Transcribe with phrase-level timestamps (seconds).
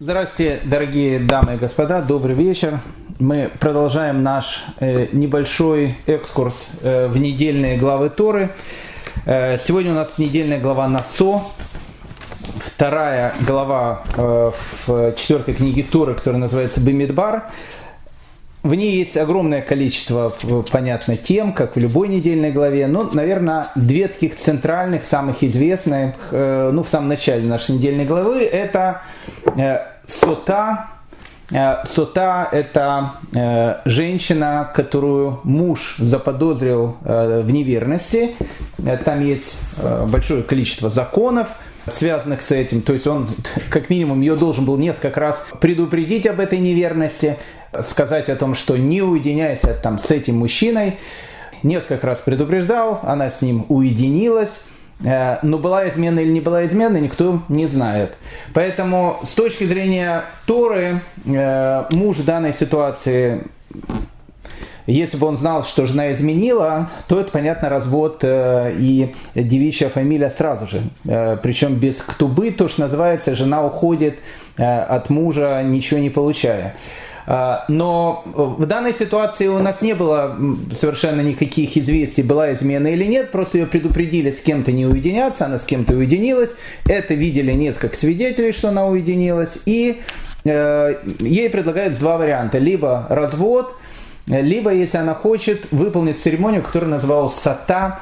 [0.00, 2.78] Здравствуйте, дорогие дамы и господа, добрый вечер.
[3.18, 8.50] Мы продолжаем наш э, небольшой экскурс э, в недельные главы Торы.
[9.26, 11.42] Э, сегодня у нас недельная глава Насо,
[12.64, 14.04] вторая глава
[14.86, 17.50] в четвертой книге Торы, которая называется Бемидбар.
[18.68, 20.30] В ней есть огромное количество,
[20.70, 22.86] понятно, тем, как в любой недельной главе.
[22.86, 28.42] Но, наверное, две таких центральных, самых известных, э, ну, в самом начале нашей недельной главы,
[28.42, 29.00] это
[29.56, 30.88] э, сота.
[31.50, 33.14] Э, сота– это
[33.86, 38.34] женщина, которую муж заподозрил в неверности.
[39.06, 39.56] Там есть
[40.10, 41.48] большое количество законов,
[41.90, 42.82] связанных с этим.
[42.82, 43.28] То есть он,
[43.70, 47.38] как минимум, ее должен был несколько раз предупредить об этой неверности
[47.84, 50.98] сказать о том, что не уединяйся там с этим мужчиной.
[51.62, 54.62] Несколько раз предупреждал, она с ним уединилась.
[55.04, 58.14] Э, но была измена или не была измена, никто не знает.
[58.52, 63.44] Поэтому с точки зрения Торы, э, муж в данной ситуации,
[64.86, 70.30] если бы он знал, что жена изменила, то это, понятно, развод э, и девичья фамилия
[70.30, 70.82] сразу же.
[71.42, 74.18] Причем без ктубы, то, что называется, жена уходит
[74.56, 76.74] от мужа, ничего не получая.
[77.30, 80.34] А, но в данной ситуации у нас не было
[80.74, 85.58] совершенно никаких известий, была измена или нет, просто ее предупредили с кем-то не уединяться, она
[85.58, 86.48] с кем-то уединилась,
[86.86, 90.00] это видели несколько свидетелей, что она уединилась, и
[90.46, 93.76] э, ей предлагают два варианта, либо развод,
[94.26, 97.98] либо, если она хочет, выполнить церемонию, которая называлась сата,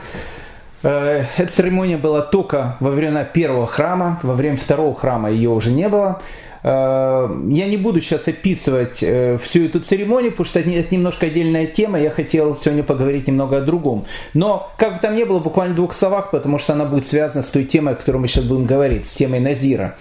[0.85, 5.73] э, эта церемония была только во время первого храма, во время второго храма ее уже
[5.73, 6.23] не было.
[6.67, 11.67] Э, я не буду сейчас описывать э, всю эту церемонию, потому что это немножко отдельная
[11.67, 12.01] тема.
[12.01, 14.07] Я хотел сегодня поговорить немного о другом.
[14.35, 17.45] Но, как бы там ни было, буквально в двух словах, потому что она будет связана
[17.45, 19.97] с той темой, о которой мы сейчас будем говорить, с темой Назира.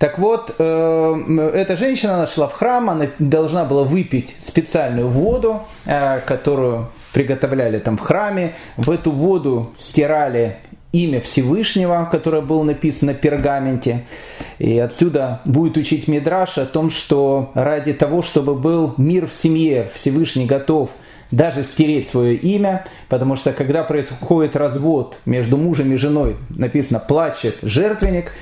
[0.00, 6.88] Так вот, э, эта женщина нашла в храм, она должна была выпить специальную воду, которую
[7.12, 8.54] приготовляли там в храме.
[8.76, 10.56] В эту воду стирали
[10.94, 14.04] имя Всевышнего, которое было написано на пергаменте.
[14.58, 19.90] И отсюда будет учить Мидраш о том, что ради того, чтобы был мир в семье,
[19.94, 20.90] Всевышний готов
[21.32, 27.58] даже стереть свое имя, потому что когда происходит развод между мужем и женой, написано «плачет
[27.62, 28.32] жертвенник»,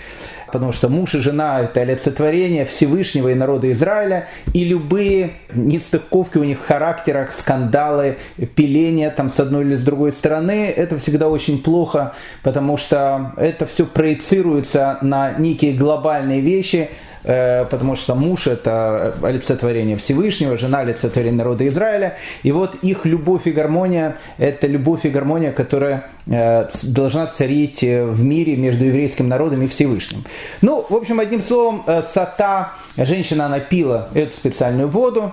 [0.53, 6.45] потому что муж и жена– это олицетворение Всевышнего и народа Израиля, и любые нестыковки у
[6.45, 8.19] них в характерах, скандалы,
[8.55, 13.67] пиления там с одной или с другой стороны, это всегда очень плохо, потому что это
[13.67, 16.91] все проецируется на некие глобальные вещи,
[17.23, 22.17] потому что муж это олицетворение Всевышнего, жена олицетворение народа Израиля.
[22.43, 28.23] И вот их любовь и гармония– это любовь и гармония, которая э, должна царить в
[28.23, 30.25] мире между еврейским народом и Всевышним.
[30.61, 35.33] Ну, в общем, одним словом, э, сата, женщина, она пила эту специальную воду,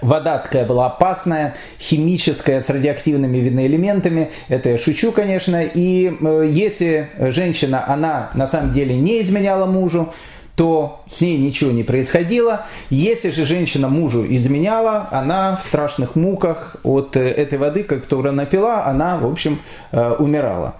[0.00, 4.30] Вода такая была опасная, химическая, с радиоактивными видно элементами.
[4.48, 5.62] Это я шучу, конечно.
[5.62, 6.16] И
[6.50, 10.14] если женщина, она на самом деле не изменяла мужу,
[10.60, 12.66] то с ней ничего не происходило.
[12.90, 18.84] Если же женщина мужу изменяла, она в страшных муках от э, этой воды, которую напила,
[18.84, 19.60] она, в общем,
[19.90, 20.74] э, умирала.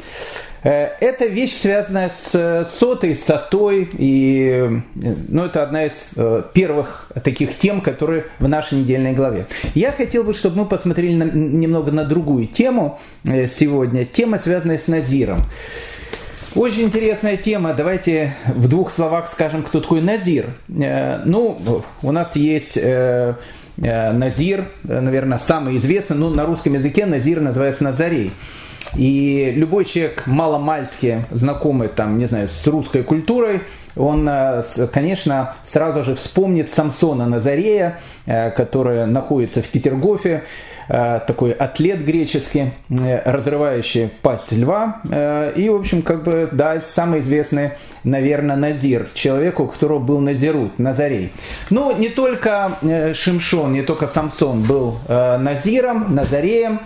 [0.64, 6.10] Э, это вещь, связанная с сотой, сотой, и ну, это одна из
[6.52, 9.46] первых таких тем, которые в нашей недельной главе.
[9.74, 14.04] Я хотел бы, чтобы мы посмотрели на, немного на другую тему сегодня.
[14.04, 15.38] Тема, связанная с Назиром.
[16.56, 17.74] Очень интересная тема.
[17.74, 20.46] Давайте в двух словах скажем, кто такой Назир.
[20.68, 21.60] Э, ну,
[22.02, 23.36] у нас есть э,
[23.80, 28.32] э, Назир, наверное, самый известный, ну, на русском языке Назир называется Назарей.
[28.96, 33.60] И любой человек маломальски знакомый, там, не знаю, с русской культурой,
[33.94, 34.28] он,
[34.92, 40.44] конечно, сразу же вспомнит Самсона Назарея, который находится в Петергофе,
[40.90, 45.00] такой атлет греческий, э, разрывающий пасть льва.
[45.08, 50.18] Э, и, в общем, как бы, да, самый известный, наверное, Назир, человек, у которого был
[50.18, 51.32] Назирут, Назарей.
[51.70, 52.78] Ну, не только
[53.14, 56.80] Шимшон, не только Самсон был Назиром, Назареем.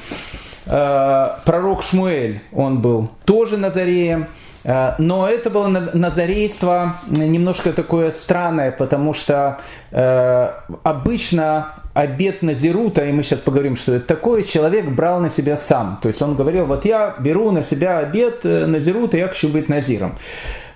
[0.67, 4.27] Пророк Шмуэль, он был тоже Назареем.
[4.65, 9.59] Но это было назарейство немножко такое странное, потому что
[9.91, 15.99] обычно обет Назирута, и мы сейчас поговорим, что это такое, человек брал на себя сам.
[16.03, 19.69] То есть он говорил, вот я беру на себя обет э, Назирута, я хочу быть
[19.69, 20.17] Назиром.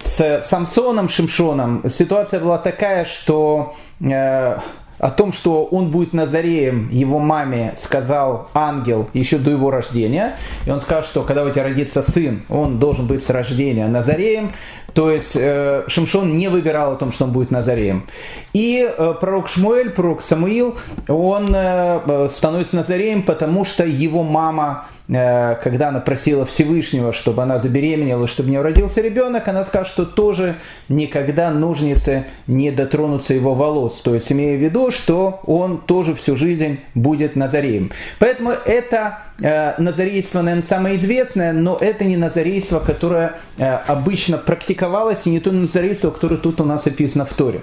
[0.05, 4.59] С Самсоном Шимшоном ситуация была такая, что э,
[4.99, 10.37] о том, что он будет Назареем, его маме сказал ангел еще до его рождения.
[10.67, 14.53] И он сказал, что когда у тебя родится сын, он должен быть с рождения Назареем
[14.99, 18.09] То есть э, Шимшон не выбирал о том, что он будет Назареем.
[18.53, 25.89] И э, пророк Шмуэль, пророк Самуил, он э, становится Назареем, потому что его мама когда
[25.89, 30.57] она просила Всевышнего, чтобы она забеременела, чтобы у нее родился ребенок, она сказала, что тоже
[30.91, 34.03] никогда ножницы не дотронутся его волос.
[34.03, 37.91] То есть имея в виду, что он тоже всю жизнь будет назареем.
[38.19, 45.21] Поэтому это э, назарейство, наверное, самое известное, но это не назарейство, которое э, обычно практиковалось,
[45.25, 47.63] и не то назарейство, которое тут у нас описано в Торе.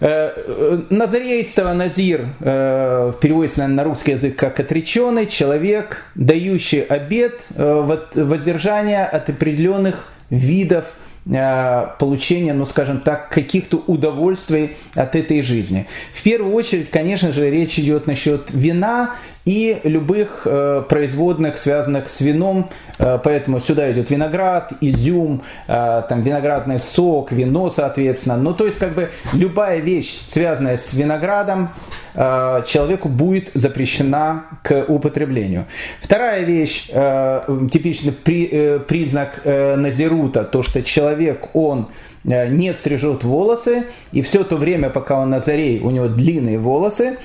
[0.00, 9.04] Э, э, Назарейство, назир, э, переводится на русский язык как отреченный человек, дающий обед воздержания
[9.06, 10.86] от определенных видов
[11.24, 15.86] получения, ну скажем так, каких-то удовольствий от этой жизни.
[16.12, 22.20] В первую очередь, конечно же, речь идет насчет вина и любых э, производных, связанных с
[22.20, 28.36] вином, э, поэтому сюда идет виноград, изюм, э, там виноградный сок, вино, соответственно.
[28.38, 34.84] Ну, то есть, как бы любая вещь, связанная с виноградом, э, человеку будет запрещена к
[34.86, 35.66] употреблению.
[36.00, 41.88] Вторая вещь, э, типичный э, признак э, назирута, то, что человек, он
[42.24, 46.58] э, не стрижет волосы, и все то время, пока он на заре, у него длинные
[46.58, 47.18] волосы,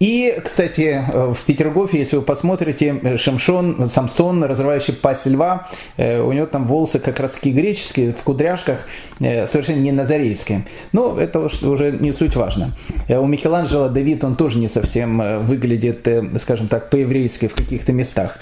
[0.00, 6.20] и, кстати, э, в Петергофе, если вы посмотрите, э, Шамшон, Самсон, разрывающий пасть льва, э,
[6.20, 8.86] у него там волосы как раз греческие, в кудряшках,
[9.18, 10.66] совершенно не назарейские.
[10.92, 12.72] Но это уже не суть важно.
[13.08, 16.06] У Микеланджело Давид, он тоже не совсем выглядит,
[16.40, 18.38] скажем так, по-еврейски в каких-то местах.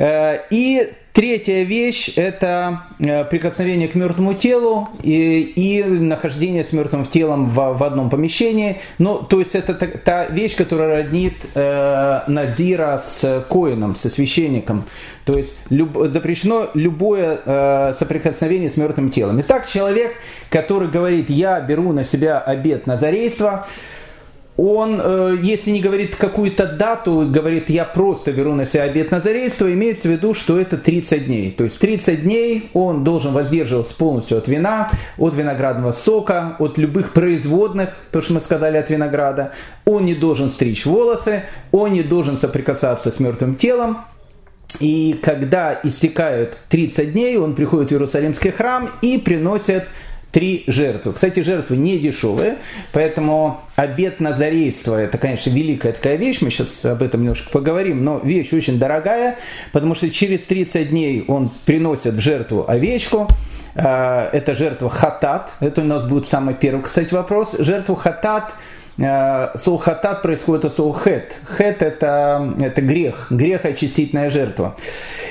[0.00, 7.50] И Третья вещь– это э, прикосновение к мертвому телу и, и нахождение с мертвым телом
[7.50, 8.80] в, в одном помещении.
[8.96, 14.84] Ну, то есть это та, та вещь, которая роднит э, Назира с коином, со священником.
[15.26, 19.38] То есть люб, запрещено любое э, соприкосновение с мертвым телом.
[19.42, 20.14] Итак, человек,
[20.48, 23.66] который говорит «я беру на себя обет назарейства»,
[24.56, 29.72] он, э, если не говорит какую-то дату, говорит, я просто беру на себя обед назарейства,
[29.72, 31.50] имеется в виду, что это 30 дней.
[31.50, 37.12] То есть 30 дней он должен воздерживаться полностью от вина, от виноградного сока, от любых
[37.12, 39.52] производных, то, что мы сказали от винограда.
[39.86, 43.98] Он не должен стричь волосы, он не должен соприкасаться с мертвым телом,
[44.80, 49.84] и когда истекают 30 дней, он приходит в Иерусалимский храм и приносит
[50.32, 51.12] три жертвы.
[51.12, 52.56] Кстати, жертвы не дешевые,
[52.90, 58.18] поэтому обед назарейства– это, конечно, великая такая вещь, мы сейчас об этом немножко поговорим, но
[58.18, 59.36] вещь очень дорогая,
[59.72, 63.28] потому что через 30 дней он приносит в жертву овечку,
[63.74, 67.54] а, это жертва хатат, это у нас будет самый первый, кстати, вопрос.
[67.58, 68.52] Жертву хатат–
[68.98, 71.34] Э, Сулхатат происходит от слова хет.
[71.56, 74.76] Хет это, это грех, грех очистительная жертва.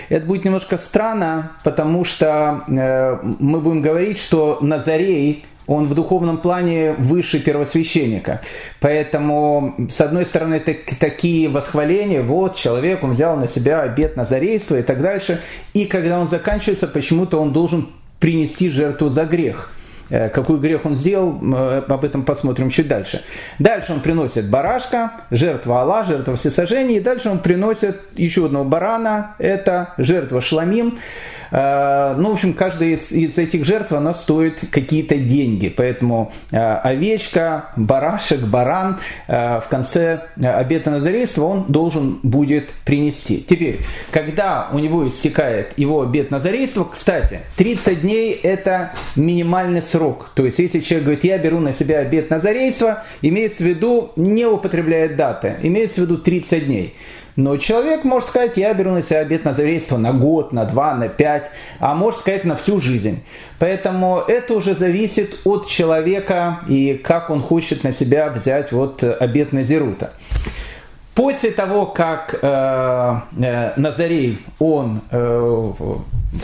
[0.09, 6.39] Это будет немножко странно, потому что э, мы будем говорить, что Назарей, он в духовном
[6.39, 8.41] плане выше первосвященника.
[8.79, 14.79] Поэтому, с одной стороны, это такие восхваления, вот человек, он взял на себя обет назарейства
[14.79, 15.39] и так дальше,
[15.73, 19.71] и когда он заканчивается, почему-то он должен принести жертву за грех–
[20.29, 23.23] какой грех он сделал, э, об этом посмотрим чуть дальше.
[23.59, 29.35] Дальше он приносит барашка, жертва Алла, жертва всесожжения, и дальше он приносит еще одного барана,
[29.39, 35.17] это жертва шламим, Э, ну, в общем, каждая из, из этих жертв, она стоит какие-то
[35.17, 35.73] деньги.
[35.75, 43.45] Поэтому э, овечка, барашек, баран э, в конце обета назарейства он должен будет принести.
[43.47, 43.79] Теперь,
[44.11, 50.31] когда у него истекает его обет назарейства, кстати, 30 дней это минимальный срок.
[50.35, 54.45] То есть, если человек говорит, я беру на себя обет назарейства, имеется в виду, не
[54.45, 56.95] употребляет даты, имеется в виду 30 дней.
[57.35, 61.07] Но человек может сказать, я беру на себя обет назарейства на год, на два, на
[61.07, 63.23] пять, а может сказать на всю жизнь.
[63.59, 69.53] Поэтому это уже зависит от человека и как он хочет на себя взять вот обет
[69.53, 70.13] Назирута.
[71.13, 75.71] После того, как э, э, Назарей, он э,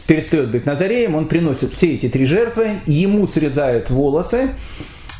[0.05, 4.49] перестает быть Назареем, он приносит все эти три жертвы, ему срезают волосы,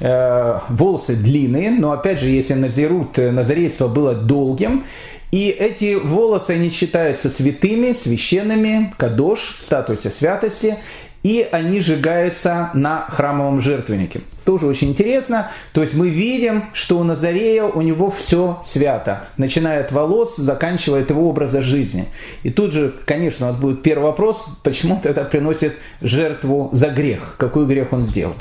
[0.01, 4.83] э, волосы длинные, но опять же, если Назирут, э, Назарейство было долгим,
[5.31, 10.77] и эти волосы, они считаются святыми, священными, кадош, в статусе святости,
[11.23, 14.21] и они сжигаются на храмовом жертвеннике.
[14.45, 15.51] Тоже очень интересно.
[15.73, 19.27] То есть мы видим, что у Назарея у него все свято.
[19.35, 22.05] Начиная от волос, заканчивая от его образа жизни.
[22.43, 27.35] И тут же, конечно, у нас будет первый вопрос, почему тогда приносит жертву за грех?
[27.37, 28.35] Какой грех он сделал?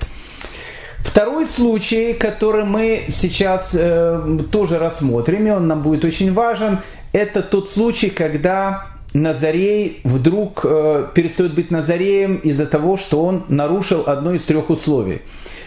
[1.16, 6.80] Второй случай, который мы сейчас э, тоже рассмотрим, и он нам будет очень важен,
[7.14, 14.04] это тот случай, когда Назарей вдруг э, перестает быть Назареем из-за того, что он нарушил
[14.06, 15.22] одно из трех условий.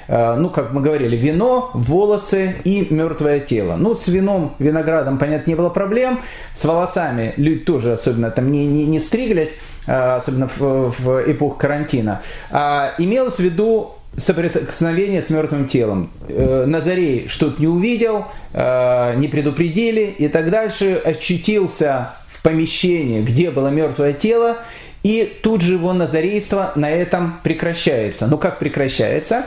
[0.08, 3.76] Э, ну, как мы говорили, вино, волосы и мертвое тело.
[3.76, 6.20] Ну, с вином, виноградом, понятно, не было проблем.
[6.56, 9.50] С волосами люди тоже особенно там не, не, не стриглись,
[9.88, 12.22] э, особенно в, в эпоху карантина.
[12.52, 16.12] А имелось в виду соприкосновение с мертвым телом.
[16.28, 23.68] Э, Назарей что-то не увидел, не предупредили и так дальше, очутился в помещении, где было
[23.68, 24.58] мертвое тело,
[25.04, 28.28] и тут же его назарейство на этом прекращается.
[28.28, 29.46] Но как прекращается?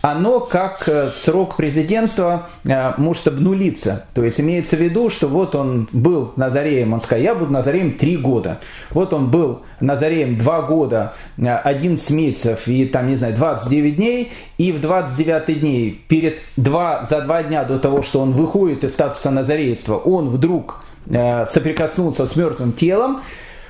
[0.00, 4.06] Оно как э, срок президентства э, может обнулиться.
[4.14, 7.98] То есть имеется в виду, что вот он был назареем, он сказал, я буду назареем
[7.98, 8.58] три года.
[8.90, 14.32] Вот он был назареем два года, 11 э, месяцев и там, не знаю, 29 дней.
[14.56, 18.92] И в 29 дней, перед два, за два дня до того, что он выходит из
[18.92, 23.22] статуса назарейства, он вдруг соприкоснулся с мертвым телом,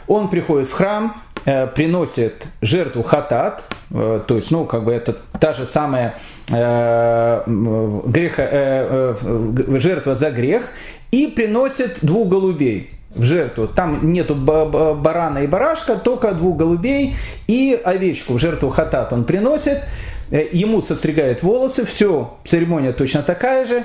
[0.09, 5.17] он приходит в храм, э, приносит жертву хатат, э, то есть, ну, как бы это
[5.39, 6.17] та же самая
[6.51, 10.65] э, греха, э, э, жертва за грех,
[11.11, 13.67] и приносит двух голубей в жертву.
[13.69, 19.83] Там нету барана и барашка, только двух голубей и овечку в жертву хатат он приносит.
[20.31, 23.85] Э, ему состригает волосы, все, церемония точно такая же.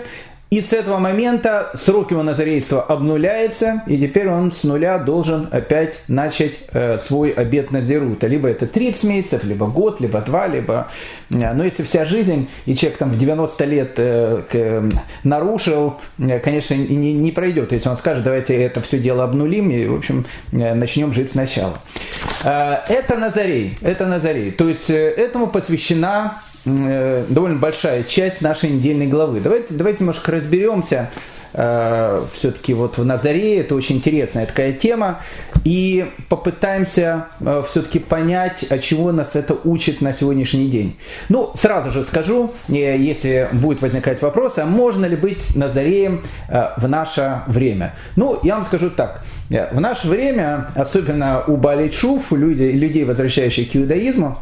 [0.53, 5.97] И с этого момента срок его назарейства обнуляется, и теперь он с нуля должен опять
[6.07, 8.27] начать э, свой обет Назирута.
[8.27, 10.89] Либо это 30 месяцев, либо год, либо два, либо...
[11.31, 16.75] Э, но если вся жизнь, и человек там в 90 лет э, к, нарушил, конечно,
[16.75, 17.71] не, не пройдет.
[17.71, 21.79] Если он скажет, давайте это все дело обнулим, и, в общем, начнем жить сначала.
[22.43, 24.51] Это Назарей, это Назарей.
[24.51, 29.41] То есть этому посвящена Э, довольно большая часть нашей недельной главы.
[29.41, 31.09] Давайте, давайте немножко разберемся
[31.51, 35.19] э, все-таки вот в Назаре, это очень интересная такая тема,
[35.65, 40.95] и попытаемся э, все-таки понять, от чего нас это учит на сегодняшний день.
[41.27, 46.23] Ну, сразу же скажу, если будет возникать вопрос, а можно ли быть Назареем
[46.77, 47.93] в наше время?
[48.15, 53.75] Ну, я вам скажу так, в наше время, особенно у Балейчуф, людей, людей, возвращающих к
[53.75, 54.37] иудаизму,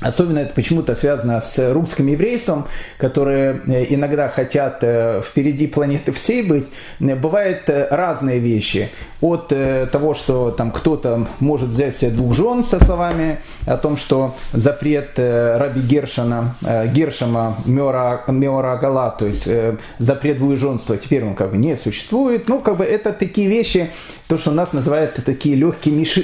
[0.00, 6.42] Особенно это почему-то связано с русским еврейством, которые э, иногда хотят э, впереди планеты всей
[6.42, 6.68] быть.
[7.00, 8.90] Бывают э, разные вещи.
[9.20, 14.36] От того, что там кто-то может взять себе двух жен со словами о том, что
[14.52, 16.54] запрет Раби Гершана,
[16.94, 19.48] Гершама Меора, Меора Гала, то есть
[19.98, 22.48] запрет двуеженства, теперь он как бы не существует.
[22.48, 23.90] Ну, как бы это такие вещи,
[24.28, 26.22] то, что у нас называют такие легкие миши,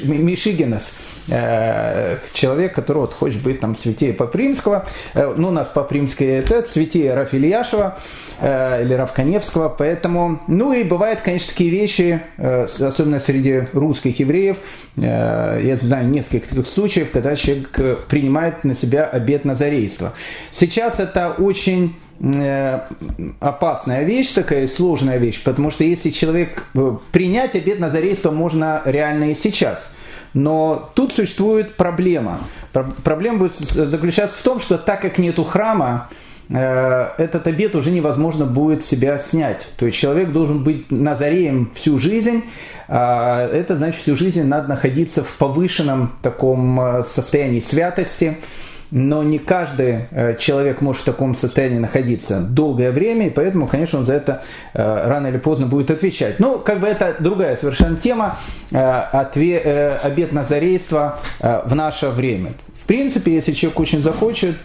[1.28, 6.69] Э, человек, который вот хочет быть там святее Попримского, э, ну, у нас Попримское это
[6.69, 7.97] святее Рафильяшева
[8.40, 14.59] э, или Равканевского, поэтому, ну, и бывают, конечно, такие вещи, особенно среди русских евреев,
[14.97, 20.12] я знаю несколько таких случаев, когда человек принимает на себя обет назарейства.
[20.50, 21.97] Сейчас это очень
[23.40, 26.69] опасная вещь, такая сложная вещь, потому что если человек
[27.12, 29.93] принять обет назарейства можно реально и сейчас–
[30.35, 32.41] но тут существует проблема.
[33.05, 36.11] Проблема будет заключаться в том, что так как нету храма,
[36.50, 39.67] э, этот обед уже невозможно будет себя снять.
[39.76, 42.45] То есть человек должен быть назареем всю жизнь,
[42.88, 48.38] а это значит всю жизнь надо находиться в повышенном таком э, состоянии святости,
[48.95, 53.99] но не каждый э, человек может в таком состоянии находиться долгое время, и поэтому, конечно,
[53.99, 56.39] он за это э, рано или поздно будет отвечать.
[56.39, 58.39] Ну, как бы это другая совершенно тема,
[58.71, 62.53] э, обед назарейства в наше время.
[62.81, 64.57] В принципе, если человек очень захочет,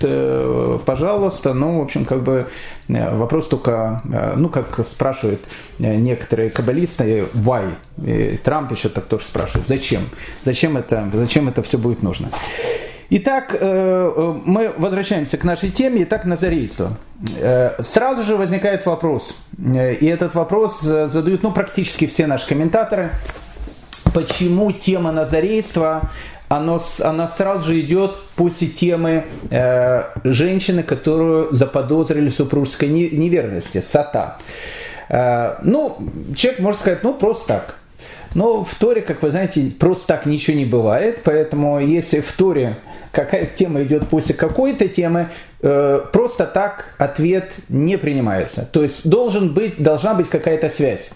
[0.85, 2.47] пожалуйста, ну, в общем, как бы
[2.87, 4.01] вопрос только,
[4.35, 5.39] ну, как спрашивают
[5.79, 7.75] некоторые каббалисты, why?
[8.05, 10.01] И Трамп еще так тоже спрашивает, зачем?
[10.43, 12.29] Зачем это, зачем это все будет нужно?
[13.11, 16.03] Итак, э, э, мы возвращаемся к нашей теме.
[16.03, 16.97] Итак, назарейство.
[17.41, 23.09] Э, сразу же возникает вопрос, и этот вопрос задают ну, практически все наши комментаторы.
[24.13, 26.09] Почему тема назарейства
[26.49, 34.37] оно, она сразу же идет после темы э, женщины, которую заподозрили в супружеской неверности, сата.
[35.09, 35.97] Э, ну,
[36.35, 37.75] человек может сказать, ну, просто так.
[38.35, 42.77] Но в Торе, как вы знаете, просто так ничего не бывает, поэтому если в Торе
[43.11, 45.29] какая тема идет после какой-то темы,
[45.61, 48.67] э, просто так ответ не принимается.
[48.71, 51.09] То есть должен быть, должна быть какая-то связь.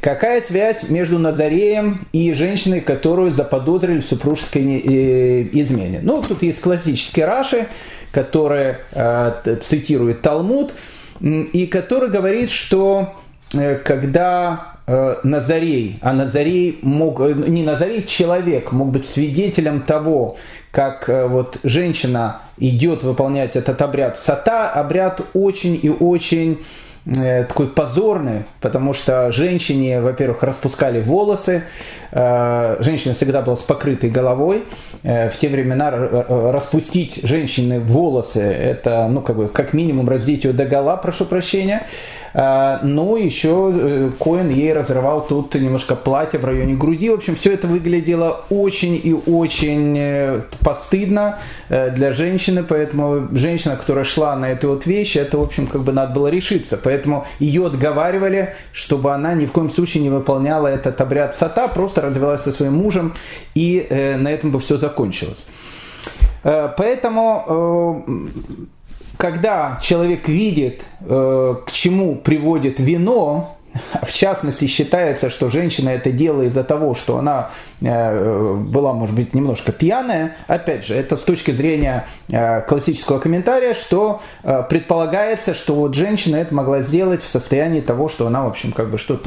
[0.00, 6.00] Какая связь между Назареем и женщиной, которую заподозрили в супружеской э, измене?
[6.02, 7.66] Ну, тут есть классический Раши,
[8.12, 10.72] который э, цитирует Талмуд,
[11.20, 13.14] и который говорит, что
[13.84, 20.36] когда Назарей, а Назарей мог, не Назарей, человек мог быть свидетелем того,
[20.70, 24.18] как э, вот женщина идет выполнять этот обряд.
[24.18, 26.64] Сата, обряд очень и очень
[27.04, 31.62] такой позорный, потому что женщине, во-первых, распускали волосы,
[32.10, 34.64] э, женщина всегда была с покрытой головой.
[35.02, 40.52] Э, в те времена распустить женщины волосы, это, ну, как бы, как минимум раздеть ее
[40.52, 41.86] до гола, прошу прощения.
[42.34, 47.10] Ну, еще э, Коэн ей разрывал тут немножко платье в районе груди.
[47.10, 51.38] В общем, все это выглядело очень и очень э, постыдно
[51.68, 55.82] э, для женщины, поэтому женщина, которая шла на эту вот вещь, это, в общем, как
[55.82, 56.76] бы надо было решиться.
[56.76, 56.97] Поэтому
[57.38, 62.42] ее отговаривали, чтобы она ни в коем случае не выполняла этот обряд сата, просто развелась
[62.42, 63.14] со своим мужем,
[63.54, 65.44] и на этом бы все закончилось.
[66.42, 68.04] Поэтому
[69.18, 73.57] когда человек видит, э, к чему приводит вино,
[74.02, 79.34] в частности, считается, что женщина это делает из-за того, что она э, была, может быть,
[79.34, 80.36] немножко пьяная.
[80.46, 86.36] Опять же, это с точки зрения э, классического комментария, что э, предполагается, что вот женщина
[86.36, 89.18] это могла сделать в состоянии того, что она, в общем, как бы что-то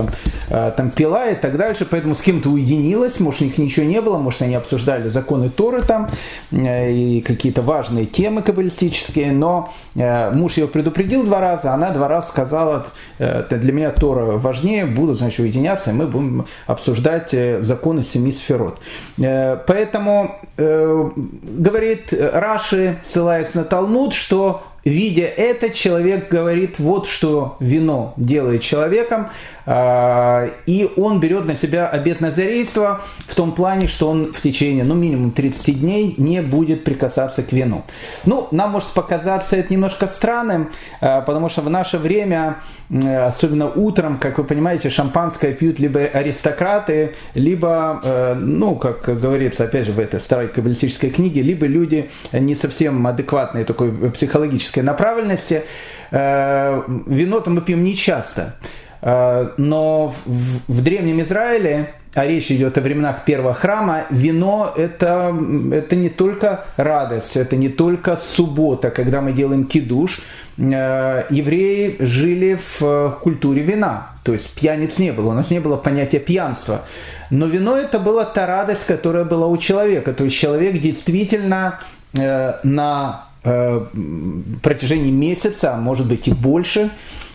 [0.50, 4.01] там, там пила и так дальше, поэтому с кем-то уединилась, может, у них ничего не
[4.01, 6.10] было, может, они обсуждали законы Торы там
[6.51, 12.88] и какие-то важные темы каббалистические, но муж ее предупредил два раза, она два раза сказала,
[13.19, 18.79] для меня Тора важнее, будут, значит, уединяться, и мы будем обсуждать э, законы семи сферот.
[19.19, 27.57] Э, поэтому, э, говорит Раши, ссылаясь на Талмуд, что видя это, человек говорит, вот что
[27.59, 29.29] вино делает человеком,
[29.65, 34.83] а, и он берет на себя обет назарейства в том плане, что он в течение,
[34.83, 37.83] ну, минимум 30 дней не будет прикасаться к вину.
[38.25, 42.57] Ну, нам может показаться это немножко странным, а, потому что в наше время,
[42.89, 49.85] особенно утром, как вы понимаете, шампанское пьют либо аристократы, либо, э, ну, как говорится, опять
[49.85, 55.63] же, в этой старой каббалистической книге, либо люди не совсем адекватной такой психологической направленности.
[56.12, 58.56] Э, вино-то мы пьем не часто.
[59.01, 65.34] Э, но в, Древнем Израиле, а речь идет о временах первого храма, вино это,
[65.72, 70.22] это не только радость, это не только суббота, когда мы делаем кидуш.
[70.57, 75.77] Э, евреи жили в культуре вина, то есть пьяниц не было, у нас не было
[75.77, 76.81] понятия пьянства.
[77.29, 80.14] Но вино это была та радость, которая была у человека.
[80.14, 81.79] То есть человек действительно
[82.14, 86.92] на протяжении месяца, а может быть и больше,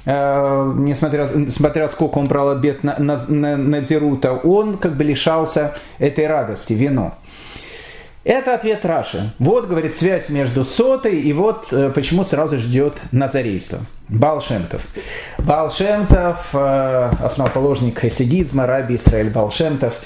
[0.06, 5.02] Э, несмотря, несмотря сколько он брал обед на, на, на, на Зерута, он как бы
[5.02, 7.14] лишался этой радости, вино.
[8.22, 9.32] Это ответ Раши.
[9.38, 13.80] Вот, говорит, связь между сотой и вот э, почему сразу ждет назарейство.
[14.08, 14.82] Балшемтов.
[15.38, 20.00] Балшемтов, э, основоположник хасидизма, раби Исраиль Балшемтов.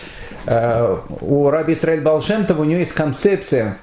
[0.47, 3.77] Э, у раби Исраиль Балшемтова у него есть концепция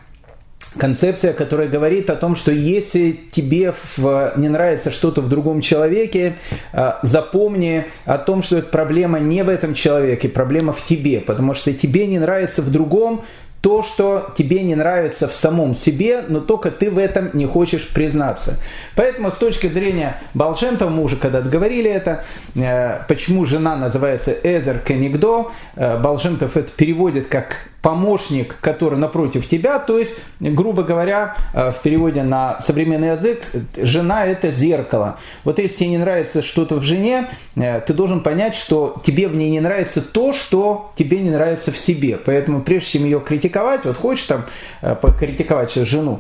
[0.78, 6.36] концепция, которая говорит о том, что если тебе не нравится что-то в другом человеке,
[6.74, 11.54] а, запомни о том, что эта проблема не в этом человеке, проблема в тебе, потому
[11.54, 13.26] что тебе не нравится в другом,
[13.62, 17.88] то, что тебе не нравится в самом себе, но только ты в этом не хочешь
[17.88, 18.60] признаться.
[18.96, 22.24] Поэтому с точки зрения Балшемтова, мы уже когда-то говорили это,
[22.56, 29.80] э, почему жена называется Эзер Кенигдо, э, Балшемтов это переводит как помощник, который напротив тебя,
[29.80, 33.44] то есть, грубо говоря, э, в переводе на современный язык,
[33.78, 35.16] жена это зеркало.
[35.46, 39.36] Вот если тебе не нравится что-то в жене, э, ты должен понять, что тебе в
[39.36, 42.18] ней не нравится то, что тебе не нравится в себе.
[42.18, 44.44] Поэтому прежде чем ее критиковать, вот хочешь там
[44.82, 46.20] э, покритиковать жену,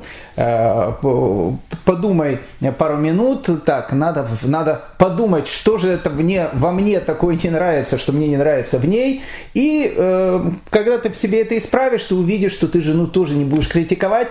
[1.83, 2.39] подумай
[2.77, 7.97] пару минут, так, надо, надо подумать, что же это мне, во мне такое не нравится,
[7.97, 9.93] что мне не нравится в ней, и
[10.69, 14.27] когда ты в себе это исправишь, ты увидишь, что ты жену тоже не будешь критиковать,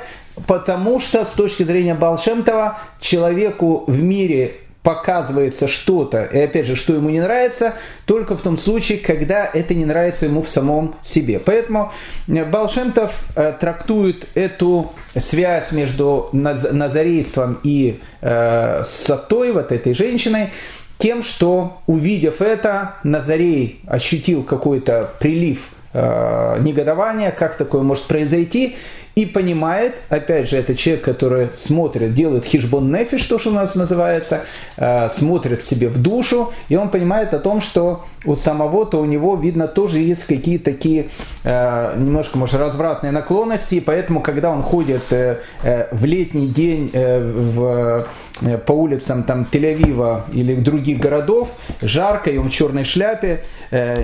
[0.46, 6.94] потому что с точки зрения Балшемтова человеку в мире показывается что-то, и опять же, что
[6.94, 11.40] ему не нравится, только в том случае, когда это не нравится ему в самом себе.
[11.40, 11.92] Поэтому
[12.28, 20.50] э, Балшемтов э, трактует эту связь между назарейством и э, сатой, вот этой женщиной,
[20.98, 28.76] тем, что увидев это, Назарей ощутил какой-то прилив э, негодования, как такое может произойти,
[29.16, 33.74] и понимает, опять же, это человек, который смотрит, делает хижбон нефиш, то, что у нас
[33.74, 34.42] называется,
[34.76, 39.34] э, смотрит себе в душу, и он понимает о том, что у самого-то у него,
[39.36, 41.06] видно, тоже есть какие-то такие
[41.44, 45.38] э, немножко, может, развратные наклонности, и поэтому, когда он ходит э,
[45.92, 48.06] в летний день в,
[48.66, 51.48] по улицам там Тель-Авива или других городов,
[51.80, 53.44] жарко, и он в черной шляпе,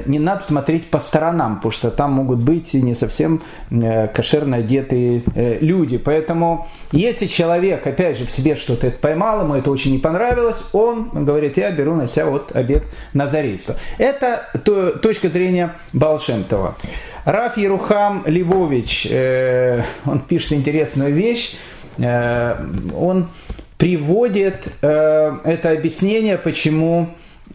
[0.07, 5.02] не надо смотреть по сторонам, потому что там могут быть не совсем э, кошерно одетые
[5.35, 5.99] э, люди.
[5.99, 11.11] Поэтому, если человек, опять же, в себе что-то поймал, ему это очень не понравилось, он
[11.25, 13.77] говорит, я беру на себя вот обед назарейства.
[13.99, 16.77] Это то, точка зрения Балшемтова.
[17.25, 21.57] Раф Ерухам Львович, э, он пишет интересную вещь,
[21.99, 22.57] э,
[22.97, 23.29] он
[23.79, 27.09] приводит э, это объяснение, почему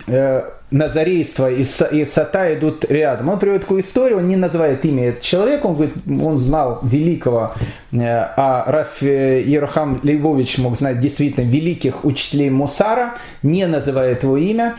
[0.07, 3.30] э, назарейство и, и сата идут рядом.
[3.30, 7.53] Он приводит такую историю, он не называет имя человека, он говорит, он знал великого,
[7.91, 14.75] э, а Раф Ерохам Лейбович мог знать действительно великих учителей Мусара, не называет его имя.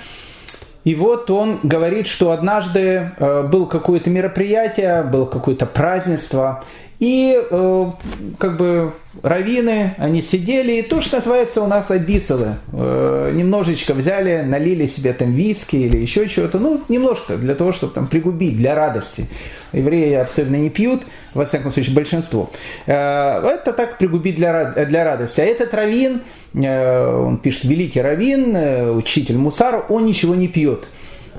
[0.85, 6.65] И вот он говорит, что однажды э, было какое-то мероприятие, было какое-то празднество,
[6.99, 7.91] и э,
[8.39, 14.43] как бы раввины, они сидели, и то, что называется у нас обисовы, э, немножечко взяли,
[14.47, 18.75] налили себе там виски или еще чего-то, ну, немножко, для того, чтобы там пригубить, для
[18.75, 19.29] радости.
[19.73, 21.03] Евреи особенно не пьют,
[21.35, 22.51] во всяком случае, большинство.
[22.87, 25.41] Э, это так пригубить для, для радости.
[25.41, 26.21] А этот раввин,
[26.55, 30.87] э, он пишет, великий раввин, э, учитель Мусара, он ничего не пьет.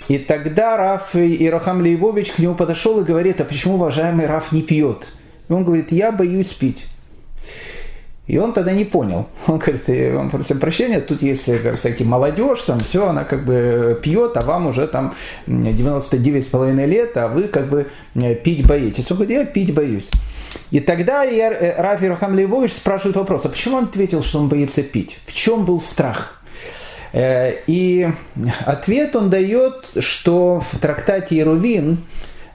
[0.07, 4.61] И тогда Раф Ирахам Лейвович к нему подошел и говорит, а почему уважаемый Раф не
[4.61, 5.11] пьет?
[5.49, 6.85] И он говорит, я боюсь пить.
[8.29, 9.27] И он тогда не понял.
[9.47, 13.99] Он говорит, вам просим прощения, тут есть как всякие молодежь, там все, она как бы
[14.03, 15.15] пьет, а вам уже там
[15.47, 19.09] 99,5 лет, а вы как бы э, пить боитесь.
[19.09, 20.07] Он говорит, я пить боюсь.
[20.69, 24.47] И тогда я, э, Рафи Рахам Лейвович спрашивает вопрос, а почему он ответил, что он
[24.47, 25.17] боится пить?
[25.25, 26.39] В чем был страх?
[27.13, 28.09] Э, и
[28.63, 32.05] ответ он дает, что в трактате Ерувин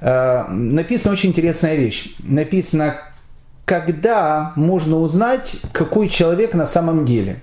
[0.00, 2.14] написана очень интересная вещь.
[2.20, 2.98] Написано,
[3.64, 7.40] когда можно узнать, какой человек на самом деле.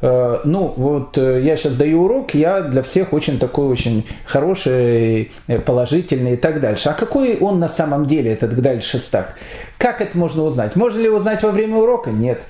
[0.00, 5.32] Э, ну, вот э, я сейчас даю урок, я для всех очень такой очень хороший,
[5.64, 6.90] положительный и так дальше.
[6.90, 9.34] А какой он на самом деле, этот Гдаль Шестак?
[9.78, 10.76] Как это можно узнать?
[10.76, 12.10] Можно ли узнать во время урока?
[12.10, 12.42] Нет.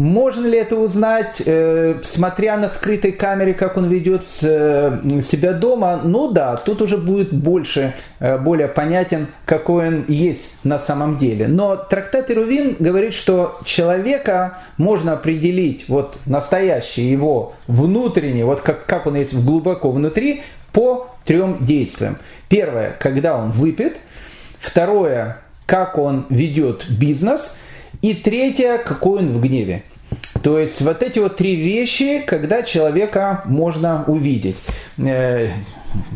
[0.00, 6.00] Можно ли это узнать, э, смотря на скрытой камере, как он ведет э, себя дома?
[6.02, 11.48] Ну да, тут уже будет больше, э, более понятен, какой он есть на самом деле.
[11.48, 19.06] Но трактат Ирувин говорит, что человека можно определить, вот настоящий его внутренний, вот как, как
[19.06, 20.40] он есть глубоко внутри,
[20.72, 22.16] по трем действиям.
[22.48, 23.98] Первое, когда он выпит.
[24.60, 27.54] Второе, как он ведет бизнес–
[28.02, 29.82] и третье, какой он в гневе.
[30.42, 34.56] То есть вот эти вот три вещи, когда человека можно увидеть.
[34.98, 35.48] Э,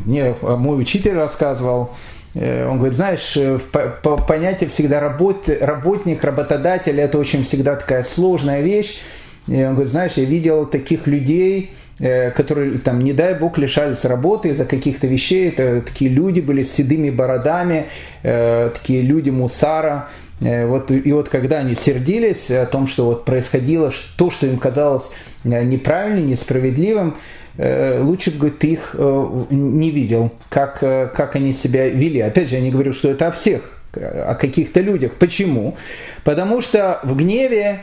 [0.04, 1.90] мне мой учитель рассказывал,
[2.35, 3.59] э, он говорит, знаешь, э,
[4.02, 9.00] по понятие всегда работ, работник, работодатель, это очень всегда такая сложная вещь.
[9.46, 14.48] И он говорит, знаешь, я видел таких людей, которые, там, не дай бог, лишались работы
[14.48, 15.50] из-за каких-то вещей.
[15.50, 17.87] Это такие люди были с седыми бородами,
[18.22, 23.92] такие люди мусара, Э, вот, и вот когда они сердились о том, что вот происходило
[24.16, 25.04] то, что им казалось
[25.44, 27.16] э, неправильным, несправедливым,
[27.56, 32.20] э, лучше бы ты их не видел, как, как они себя вели.
[32.20, 35.12] Опять же, я не говорю, что это о всех, о каких-то людях.
[35.20, 35.76] Почему?
[36.24, 37.82] Потому что в гневе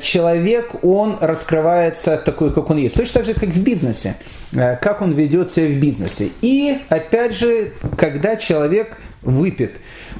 [0.00, 2.96] человек, он раскрывается такой, как он есть.
[2.96, 4.14] Точно так же, как в бизнесе.
[4.52, 6.30] Как он ведет себя в бизнесе.
[6.40, 9.72] И, опять же, когда человек выпит.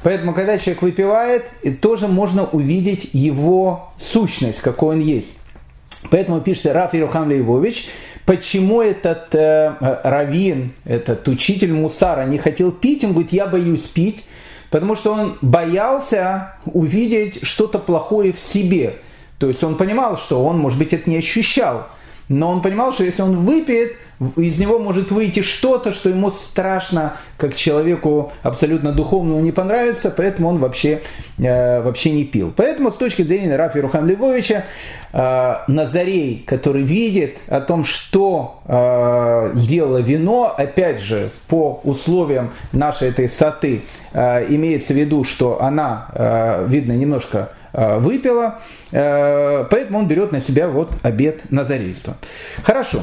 [0.03, 1.45] Поэтому, когда человек выпивает,
[1.79, 5.35] тоже можно увидеть его сущность, какой он есть.
[6.09, 7.87] Поэтому пишет Раф Ирухам Лейбович,
[8.25, 14.25] почему этот э, раввин, этот учитель Мусара не хотел пить, он говорит, я боюсь пить,
[14.71, 18.95] потому что он боялся увидеть что-то плохое в себе.
[19.37, 21.87] То есть он понимал, что он, может быть, это не ощущал,
[22.29, 23.93] но он понимал, что если он выпьет,
[24.35, 30.49] из него может выйти что-то, что ему страшно, как человеку абсолютно духовному не понравится, поэтому
[30.49, 31.01] он вообще,
[31.39, 32.53] э, вообще не пил.
[32.55, 34.65] Поэтому с точки зрения Рафи Рухам Львовича,
[35.11, 43.09] э, Назарей, который видит о том, что э, сделало вино, опять же, по условиям нашей
[43.09, 43.81] этой саты,
[44.13, 48.59] э, имеется в виду, что она, э, видно, немножко э, выпила,
[48.91, 52.17] э, поэтому он берет на себя вот обед назарейства.
[52.63, 53.01] Хорошо.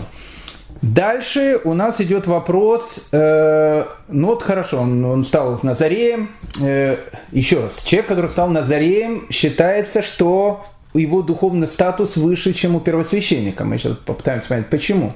[0.81, 6.31] Дальше у нас идет вопрос, э, ну вот хорошо, он, он стал Назареем,
[6.63, 6.99] э,
[7.33, 10.65] еще раз, человек, который стал Назареем, считается, что
[10.95, 13.65] его духовный статус выше, чем у первосвященника.
[13.65, 15.15] Мы сейчас попытаемся понять, почему.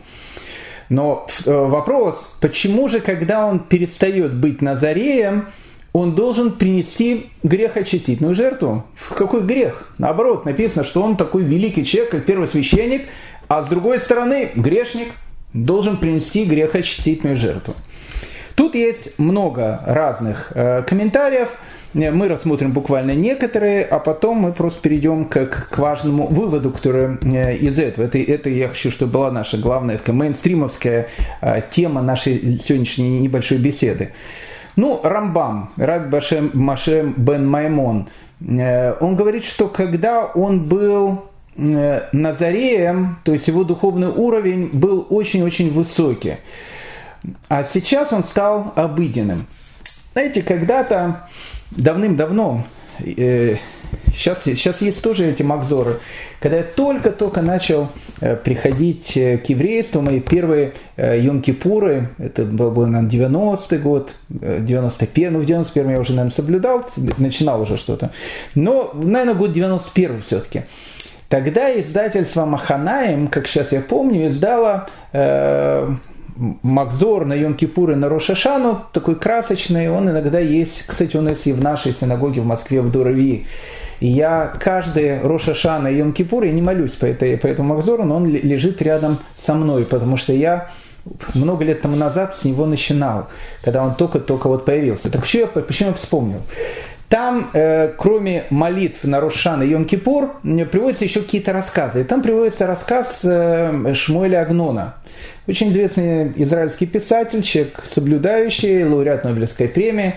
[0.89, 5.47] Но э, вопрос, почему же, когда он перестает быть Назареем,
[5.93, 8.85] он должен принести грехочистительную жертву.
[9.11, 9.93] Какой грех?
[9.99, 13.03] Наоборот, написано, что он такой великий человек, как первосвященник,
[13.49, 15.09] а с другой стороны, грешник
[15.55, 17.75] должен принести грехочистительную жертву.
[18.55, 21.49] Тут есть много разных э, комментариев.
[21.95, 27.57] Мы рассмотрим буквально некоторые, а потом мы просто перейдем к, к важному выводу, который э,
[27.57, 28.07] из этого.
[28.07, 31.09] Это, это я хочу, чтобы была наша главная такая мейнстримовская
[31.41, 34.13] э, тема нашей сегодняшней небольшой беседы.
[34.77, 38.09] Ну, Рамбам, Раб Башем Машем бен Маймон,
[38.41, 45.07] э, он говорит, что когда он был э, Назареем, то есть его духовный уровень был
[45.11, 46.37] очень-очень высокий,
[47.49, 49.47] а сейчас он стал обыденным.
[50.13, 51.29] Знаете, когда-то,
[51.71, 52.67] давным-давно,
[52.99, 53.57] э,
[54.15, 56.01] Сейчас, сейчас есть тоже эти макзоры.
[56.41, 57.89] Когда я только-только начал
[58.21, 64.15] э, приходить э, к еврейству, мои первые э, Йом-Кипуры, это был, был наверное, 90-й год,
[64.29, 66.87] 91 ну в 91 я уже, наверное, соблюдал,
[67.17, 68.11] начинал уже что-то.
[68.55, 70.63] Но, наверное, год 91 все-таки.
[71.33, 75.89] Тогда издательство Маханаем, как сейчас я помню, издало э,
[76.37, 81.55] Макзор на Йом-Кипур и на Рошашану, такой красочный, он иногда есть, кстати, он есть и
[81.55, 83.47] в нашей синагоге в Москве, в Дурави.
[84.01, 88.17] И я каждый Рошашана и Йом-Кипур, я не молюсь по, этой, по этому Макзору, но
[88.17, 90.69] он лежит рядом со мной, потому что я
[91.35, 93.29] много лет тому назад с него начинал,
[93.63, 95.11] когда он только-только вот появился.
[95.11, 96.43] Так почему я, почему я вспомнил?
[97.13, 100.31] Там, э, кроме молитв на Рошан и Йом-Кипур,
[100.71, 102.01] приводятся еще какие-то рассказы.
[102.01, 104.95] И там приводится рассказ э, Шмуэля Агнона.
[105.47, 110.15] Очень известный израильский писатель, человек соблюдающий, лауреат Нобелевской премии.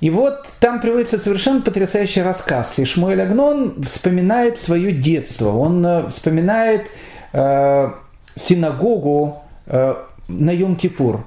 [0.00, 2.78] И вот там приводится совершенно потрясающий рассказ.
[2.78, 5.50] И Шмуэль Агнон вспоминает свое детство.
[5.50, 6.86] Он э, вспоминает
[7.34, 7.90] э,
[8.36, 9.96] синагогу э,
[10.28, 11.24] на Йом-Кипур.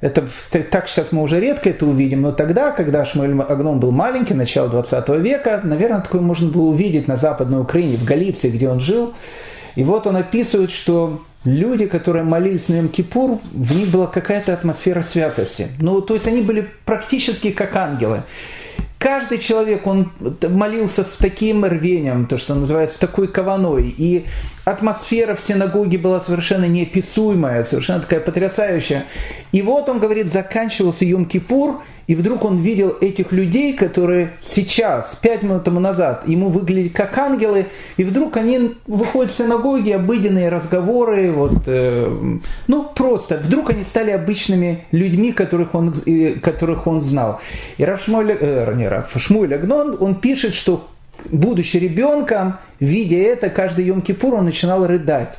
[0.00, 0.28] Это
[0.70, 4.68] так сейчас мы уже редко это увидим, но тогда, когда Шмуэль Агнон был маленький, начало
[4.68, 9.14] 20 века, наверное, такое можно было увидеть на Западной Украине, в Галиции, где он жил.
[9.74, 15.02] И вот он описывает, что люди, которые молились на Йом-Кипур, в них была какая-то атмосфера
[15.02, 15.68] святости.
[15.80, 18.22] Ну, то есть они были практически как ангелы.
[18.98, 20.10] Каждый человек, он
[20.48, 23.94] молился с таким рвением, то, что называется, с такой кованой.
[23.96, 24.26] И
[24.64, 29.04] атмосфера в синагоге была совершенно неописуемая, совершенно такая потрясающая.
[29.52, 31.76] И вот он говорит, заканчивался Йом-Кипур,
[32.08, 37.16] и вдруг он видел этих людей, которые сейчас, пять минут тому назад, ему выглядели как
[37.18, 37.66] ангелы,
[37.98, 44.10] и вдруг они выходят в синагоги, обыденные разговоры, вот, э, ну просто, вдруг они стали
[44.10, 47.40] обычными людьми, которых он, э, которых он знал.
[47.76, 50.88] И Раф Шмуэль, э, не Агнон, он пишет, что
[51.30, 55.36] будучи ребенком, видя это, каждый Йом-Кипур он начинал рыдать.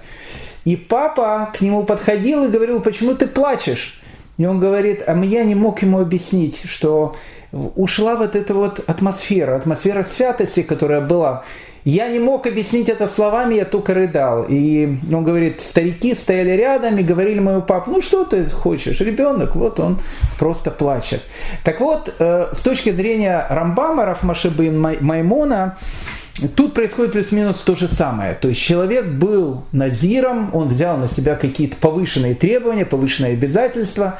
[0.65, 3.98] И папа к нему подходил и говорил, почему ты плачешь?
[4.39, 7.13] И он говорит, а я не мог ему объяснить, что
[7.51, 11.43] ушла вот эта вот атмосфера, атмосфера святости, которая была.
[11.83, 14.45] Я не мог объяснить это словами, я только рыдал.
[14.47, 19.55] И он говорит, старики стояли рядом и говорили моему папу, ну что ты хочешь, ребенок,
[19.55, 19.99] вот он
[20.37, 21.21] просто плачет.
[21.65, 25.77] Так вот, э, с точки зрения Рамбама, Рафмашибы Маймона,
[26.47, 28.33] Тут происходит плюс-минус то же самое.
[28.33, 34.19] То есть человек был назиром, он взял на себя какие-то повышенные требования, повышенные обязательства,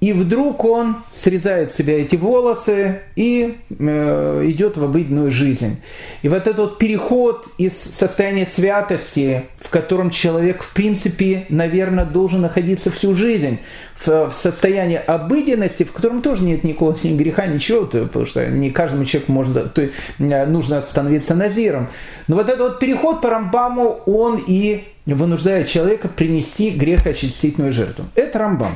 [0.00, 5.80] и вдруг он срезает с себя эти волосы и э, идет в обыденную жизнь.
[6.22, 12.42] И вот этот вот переход из состояния святости, в котором человек, в принципе, наверное, должен
[12.42, 13.58] находиться всю жизнь,
[14.04, 18.46] в, в состоянии обыденности, в котором тоже нет никакого ни греха, ничего, то, потому что
[18.46, 21.88] не каждому человеку можно, то, э, нужно становиться назиром.
[22.28, 28.04] Но вот этот вот переход по Рамбаму, он и вынуждает человека принести грехоочистительную жертву.
[28.14, 28.74] Это Рамбам.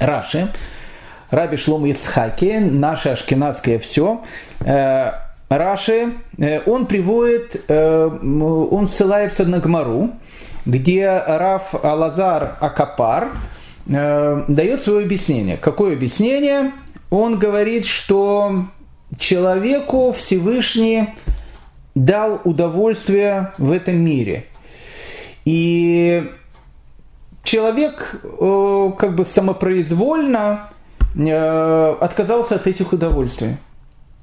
[0.00, 0.48] Раши,
[1.30, 4.22] Раби Шлом Ицхаки, наше ашкенадское все,
[4.60, 5.12] э,
[5.48, 10.10] Раши, э, он приводит, э, он ссылается на Гмару,
[10.64, 13.28] где Раф Алазар Акапар
[13.86, 15.56] дает свое объяснение.
[15.56, 16.72] Какое объяснение?
[17.08, 18.66] Он говорит, что
[19.18, 21.08] человеку Всевышний
[21.94, 24.44] дал удовольствие в этом мире.
[25.46, 26.30] И
[27.42, 30.70] человек э, как бы самопроизвольно
[31.14, 33.56] э, отказался от этих удовольствий.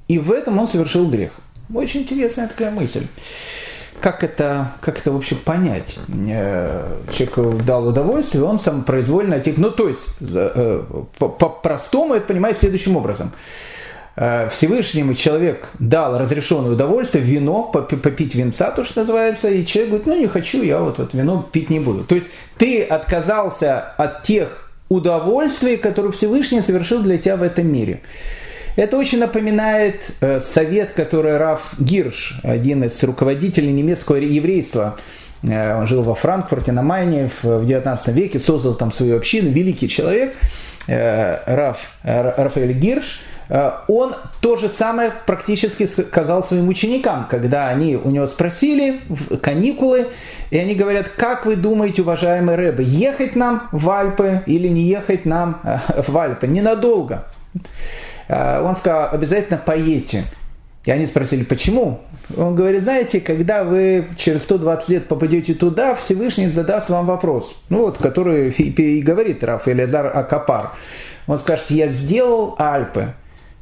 [0.08, 1.32] И в этом он совершил грех.
[1.72, 3.06] Очень интересная такая мысль.
[4.00, 5.96] как это, как это вообще понять?
[6.08, 9.42] Э, человек дал удовольствие, он сам произвольно...
[9.56, 10.82] Ну, то есть, э,
[11.18, 13.32] по-простому это понимает следующим образом.
[14.16, 20.06] Э, Всевышнему человек дал разрешенное удовольствие, вино, попить винца, то, что называется, и человек говорит,
[20.06, 22.02] ну не хочу, я вот, вот вино пить не буду.
[22.04, 28.00] То есть ты отказался от тех удовольствий, которые Всевышний совершил для тебя в этом мире.
[28.76, 34.96] Это очень напоминает э, совет, который Раф Гирш, один из руководителей немецкого еврейства,
[35.42, 39.90] э, он жил во Франкфурте на Майне в 19 веке, создал там свою общину, великий
[39.90, 40.36] человек,
[40.88, 48.26] Раф, Рафаэль Гирш– он то же самое практически сказал своим ученикам, когда они у него
[48.26, 50.08] спросили в каникулы,
[50.50, 55.24] и они говорят, как вы думаете, уважаемые рэбы, ехать нам в Альпы или не ехать
[55.24, 56.46] нам э, в Альпы?
[56.46, 57.24] Ненадолго.
[58.28, 60.24] Э, он сказал, обязательно поедете.
[60.84, 62.00] И они спросили, почему?
[62.36, 67.82] Он говорит, знаете, когда вы через 120 лет попадете туда, Всевышний задаст вам вопрос, ну
[67.82, 70.70] вот, который и говорит Раф Элизар Акапар.
[71.26, 73.14] Он скажет, я сделал Альпы,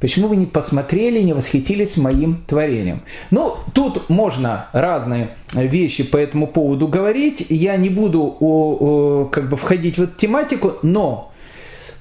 [0.05, 3.01] Почему вы не посмотрели, не восхитились моим творением?
[3.31, 7.47] Ну, тут можно разные вещи по этому поводу говорить.
[7.49, 11.33] Я не буду о, о, как бы входить в эту тематику, но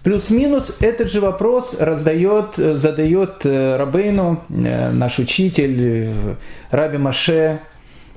[0.03, 6.35] плюс-минус этот же вопрос раздает, задает э, Рабейну, э, наш учитель, э,
[6.71, 7.61] Раби Маше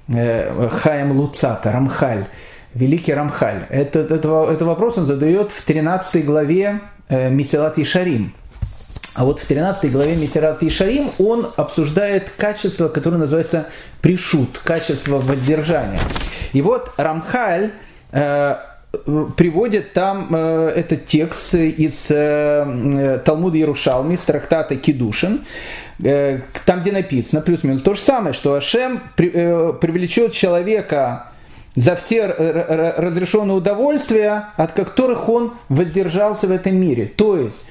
[0.10, 2.28] Хаем Луцата, Рамхаль,
[2.74, 3.68] великий Рамхаль.
[3.70, 8.34] Этот, этот, этот вопрос он задает в 13 главе Мисилат Ишарим.
[9.18, 13.66] А вот в 13 главе Месерат Ишарим он обсуждает качество, которое называется
[14.00, 15.98] пришут, качество воздержания.
[16.54, 17.72] И вот Рамхаль
[18.12, 18.56] э,
[19.36, 25.46] приводит там э, этот текст из э, Талмуда Ярушалми, из трактата Кедушин,
[26.04, 31.32] э, там, где написано, плюс-минус то же самое, что Ашем при, э, привлечет человека
[31.76, 37.06] за все разрешенные удовольствия, от которых он воздержался в этом мире.
[37.08, 37.66] То есть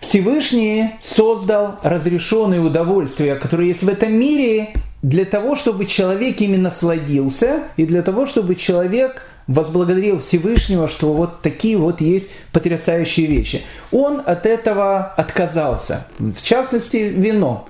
[0.00, 4.70] Всевышний создал разрешенные удовольствия, которые есть в этом мире,
[5.02, 11.42] для того, чтобы человек ими насладился, и для того, чтобы человек возблагодарил Всевышнего, что вот
[11.42, 13.62] такие вот есть потрясающие вещи.
[13.92, 17.68] Он от этого отказался, в частности, вино.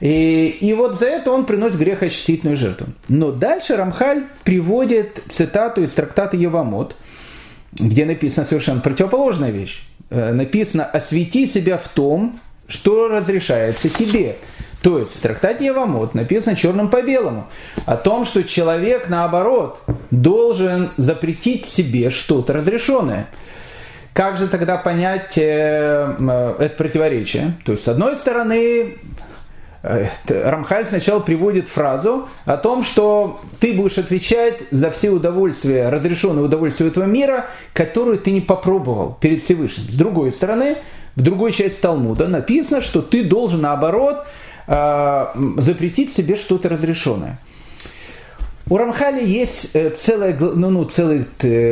[0.00, 2.86] И, и вот за это он приносит грехочистительную жертву.
[3.08, 6.96] Но дальше Рамхаль приводит цитату из трактата Евамот,
[7.72, 9.82] где написана совершенно противоположная вещь.
[10.10, 14.36] Э, написано «освети себя в том, что разрешается тебе».
[14.82, 17.48] То есть в трактате Евамот написано черным по белому
[17.84, 19.78] о том, что человек, наоборот,
[20.10, 23.26] должен запретить себе что-то разрешенное.
[24.14, 27.52] Как же тогда понять э, э, это противоречие?
[27.64, 28.96] То есть, с одной стороны,
[29.82, 36.88] Рамхаль сначала приводит фразу о том, что ты будешь отвечать за все удовольствия, разрешенные удовольствия
[36.88, 39.90] этого мира, которые ты не попробовал перед Всевышним.
[39.90, 40.76] С другой стороны,
[41.16, 44.26] в другой части Талмуда написано, что ты должен, наоборот,
[44.66, 47.38] э, запретить себе что-то разрешенное.
[48.68, 51.26] У Рамхали есть э, целая, ну, ну, целые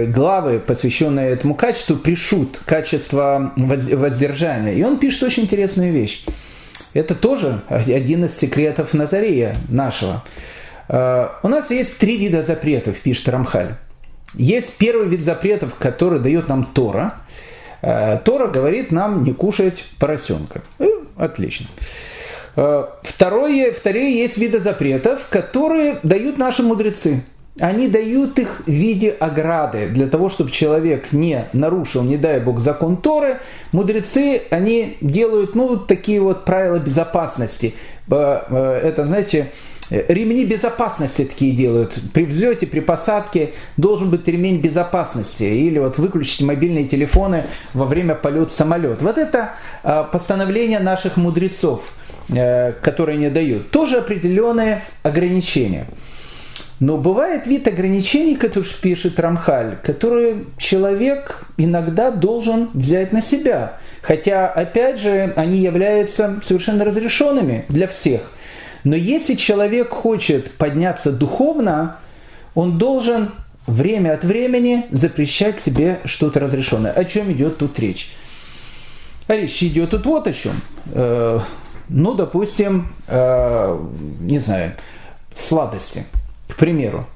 [0.07, 4.73] главы, посвященные этому качеству, пришут, качество воздержания.
[4.73, 6.25] И он пишет очень интересную вещь.
[6.99, 10.25] Это тоже один из секретов Назарея нашего.
[10.89, 13.77] Э, у нас есть три вида запретов, пишет Рамхаль.
[14.35, 17.21] Есть первый вид запретов, который дает нам Тора.
[17.83, 20.63] Э, Тора говорит нам не кушать поросенка.
[20.81, 21.67] И, э, отлично.
[22.57, 27.23] Второе, вторые есть виды запретов, которые дают наши мудрецы
[27.61, 32.61] они дают их в виде ограды, для того, чтобы человек не нарушил, не дай бог,
[32.61, 33.39] закон Торы.
[33.73, 37.75] Мудрецы, они делают, ну, такие вот правила безопасности.
[38.11, 39.53] Э, это, знаете,
[39.91, 41.99] ремни безопасности такие делают.
[42.13, 45.45] При взлете, при посадке должен быть ремень безопасности.
[45.45, 47.45] Или вот выключить мобильные телефоны
[47.75, 49.05] во время полета самолета.
[49.05, 51.93] Вот это э, постановление наших мудрецов,
[52.29, 53.71] э, которые не дают.
[53.71, 55.87] Тоже определенные ограничения.
[56.81, 63.79] Но бывает вид ограничений, который пишет Рамхаль, которые человек иногда должен взять на себя.
[64.01, 68.33] Хотя, опять же, они являются совершенно разрешенными для всех.
[68.85, 71.97] Но если человек хочет подняться духовно,
[72.55, 73.33] он должен
[73.67, 76.93] время от времени запрещать себе что-то разрешенное.
[76.93, 78.13] О чем идет тут речь?
[79.27, 80.53] А речь идет тут вот о чем.
[80.93, 81.41] Э,
[81.89, 83.79] ну, допустим, э,
[84.21, 84.75] не знаю,
[85.35, 86.05] сладости–
[86.59, 87.07] примеру,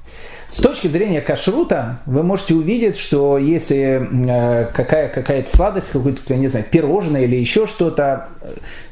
[0.49, 6.37] С точки зрения кашрута вы можете увидеть, что если э, какая, какая-то сладость, какое-то, я
[6.37, 8.27] не знаю, пирожное или еще что-то,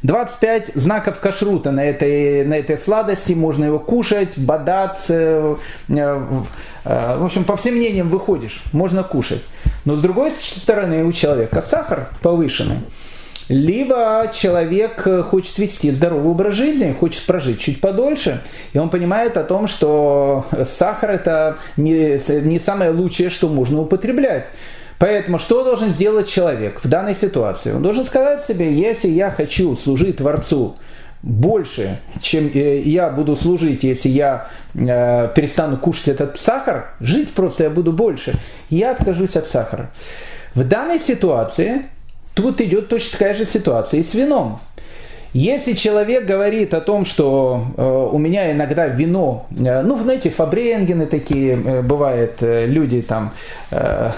[0.01, 6.45] 25 знаков кашрута на этой, на этой сладости, можно его кушать, бодаться, э,
[6.83, 9.43] в общем, по всем мнениям выходишь, можно кушать.
[9.85, 12.79] Но с другой стороны у человека сахар повышенный.
[13.51, 18.41] Либо человек хочет вести здоровый образ жизни, хочет прожить чуть подольше,
[18.71, 24.45] и он понимает о том, что сахар это не, не самое лучшее, что можно употреблять.
[24.99, 27.73] Поэтому что должен сделать человек в данной ситуации?
[27.73, 30.77] Он должен сказать себе, если я хочу служить Творцу
[31.21, 37.65] больше, чем э, я буду служить, если я э, перестану кушать этот сахар, жить просто
[37.65, 38.33] я буду больше,
[38.69, 39.91] я откажусь от сахара.
[40.55, 41.87] В данной ситуации
[42.33, 44.59] Тут идет точно такая же ситуация и с вином.
[45.33, 51.05] Если человек говорит о том, что э, у меня иногда вино, э, ну, знаете, фабренгены
[51.05, 53.31] такие э, бывают, э, люди там
[53.71, 54.11] э,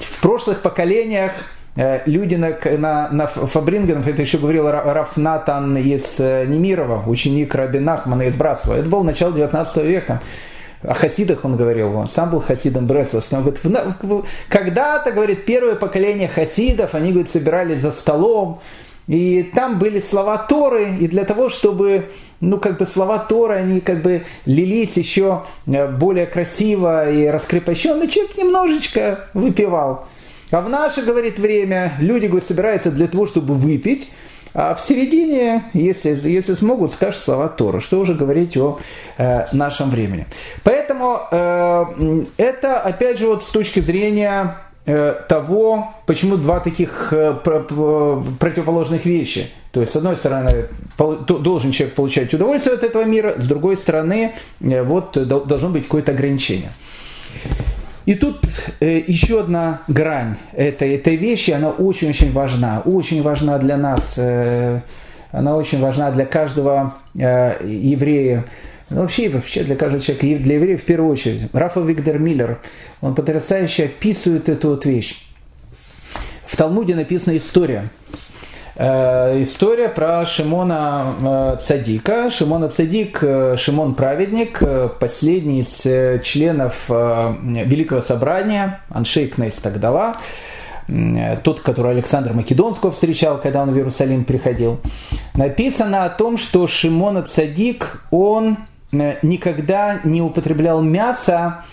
[0.00, 1.32] в прошлых поколениях,
[1.76, 7.78] э, люди на, на, на Фабрингенов, это еще говорил Рафнатан из э, Немирова, ученик Раби
[7.78, 10.22] Нахмана из Брасова, это было начало 19 века,
[10.86, 13.38] о хасидах он говорил, он сам был хасидом Бресловским.
[13.38, 18.60] Он говорит, когда-то, говорит, первое поколение хасидов, они, говорит, собирались за столом,
[19.06, 22.06] и там были слова Торы, и для того, чтобы,
[22.40, 28.06] ну, как бы слова Торы, они как бы лились еще э, более красиво и раскрепощенно,
[28.08, 30.06] человек немножечко выпивал.
[30.50, 34.08] А в наше, говорит, время люди, говорит, собираются для того, чтобы выпить,
[34.56, 37.80] а в середине, если, если смогут, скажут слова Тора.
[37.80, 38.78] Что уже говорить о
[39.18, 40.28] э, нашем времени.
[40.62, 40.73] Поэтому
[41.30, 49.04] э, это, опять же, вот с точки зрения э, того, почему два таких э, противоположных
[49.06, 49.50] вещи.
[49.72, 50.66] То есть, с одной стороны,
[50.96, 56.12] должен человек получать удовольствие от этого мира, с другой стороны, э, вот должно быть какое-то
[56.12, 56.70] ограничение.
[58.06, 58.44] И тут
[58.80, 64.80] э, еще одна грань этой, этой вещи, она очень-очень важна, очень важна для нас, э,
[65.32, 68.44] она очень важна для каждого э, еврея,
[68.90, 71.48] ну, вообще, вообще для каждого человека, для евреев в первую очередь.
[71.52, 72.58] Рафа Виктор Миллер,
[73.00, 75.26] он потрясающе описывает эту вот вещь.
[76.46, 77.90] В Талмуде написана история–
[78.76, 82.28] Э, история про Шимона э, Цадика.
[82.30, 84.60] Шимона Цадик, э, Шимон Праведник,
[84.98, 90.14] последний из членов Великого Собрания, Аншейк Нейс Тагдала,
[91.44, 94.80] тот, который Александр Македонского встречал, когда он в Иерусалим приходил.
[95.34, 98.58] Написано о том, что Шимона Цадик, он
[99.22, 101.64] никогда не употреблял мясо,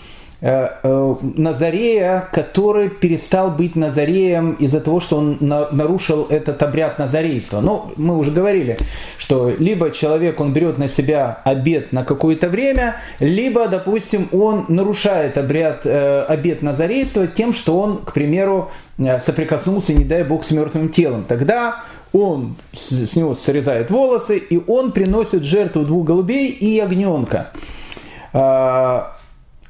[0.44, 7.60] Э, э, Назарея, который перестал быть Назареем из-за того, что он нарушил этот обряд Назарейства.
[7.60, 8.76] Ну, мы уже говорили,
[9.18, 15.38] что либо человек, он берет на себя обед на какое-то время, либо, допустим, он нарушает
[15.38, 18.72] обряд, э, обед Назарейства тем, что он, к примеру,
[19.24, 21.24] соприкоснулся, не дай бог, с мертвым телом.
[21.28, 27.52] Тогда он с него срезает волосы, и он приносит жертву двух голубей и ягненка.
[28.32, 29.16] А,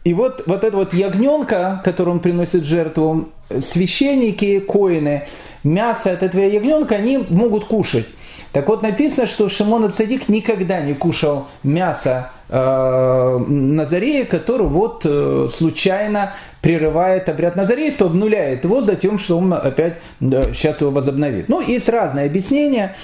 [0.05, 3.29] и вот, вот это вот ягненка, которую он приносит жертву,
[3.61, 5.29] священники, коины,
[5.63, 8.07] мясо от этого ягненка они могут кушать.
[8.53, 15.49] Так вот написано, что Шимон Ацадик никогда не кушал мясо э, Назарея, который вот э,
[15.57, 21.49] случайно прерывает обряд Назарейства, обнуляет его за тем, что он опять сейчас его возобновит.
[21.49, 22.95] Ну, есть разные объяснения,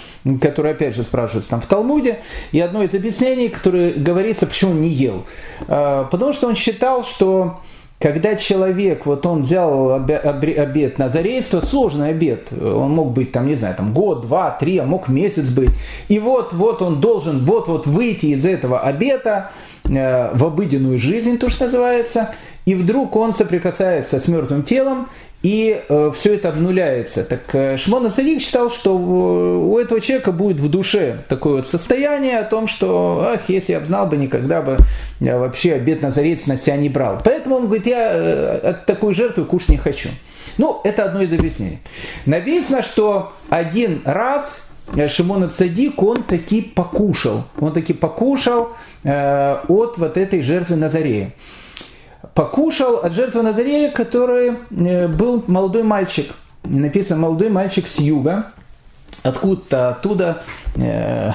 [0.41, 2.19] которые опять же спрашиваются там в Талмуде.
[2.53, 5.25] И одно из объяснений, которое говорится, почему он не ел.
[5.67, 7.59] Э, потому что он считал, что
[7.99, 13.57] когда человек, вот он взял обед на зарейство, сложный обед, он мог быть там, не
[13.57, 15.71] знаю, там год, два, три, а мог месяц быть,
[16.07, 19.51] и вот, вот он должен вот-вот выйти из этого обета
[19.85, 22.35] э, в обыденную жизнь, то, что называется,
[22.69, 25.09] и вдруг он соприкасается с мертвым телом,
[25.43, 27.25] и э, все это обнуляется.
[27.25, 32.39] Так э, Шмон Садик считал, что у этого человека будет в душе такое вот состояние
[32.39, 34.77] о том, что, ах, если я бы знал бы, никогда бы
[35.19, 37.23] я вообще обед назарец на себя не брал.
[37.25, 40.11] Поэтому он говорит, я э, от такой кушать не хочу.
[40.59, 41.79] Ну, это одно из объяснений.
[42.27, 47.45] Написано, что один раз э, Шимон Цадик, он таки покушал.
[47.59, 48.73] Он таки покушал
[49.05, 51.33] э, от вот этой жертвы Назарея
[52.39, 56.31] покушал от жертвы Назарея, который э, был молодой мальчик.
[56.63, 58.53] Написано молодой мальчик с юга,
[59.25, 60.45] откуда-то оттуда,
[60.77, 61.33] э,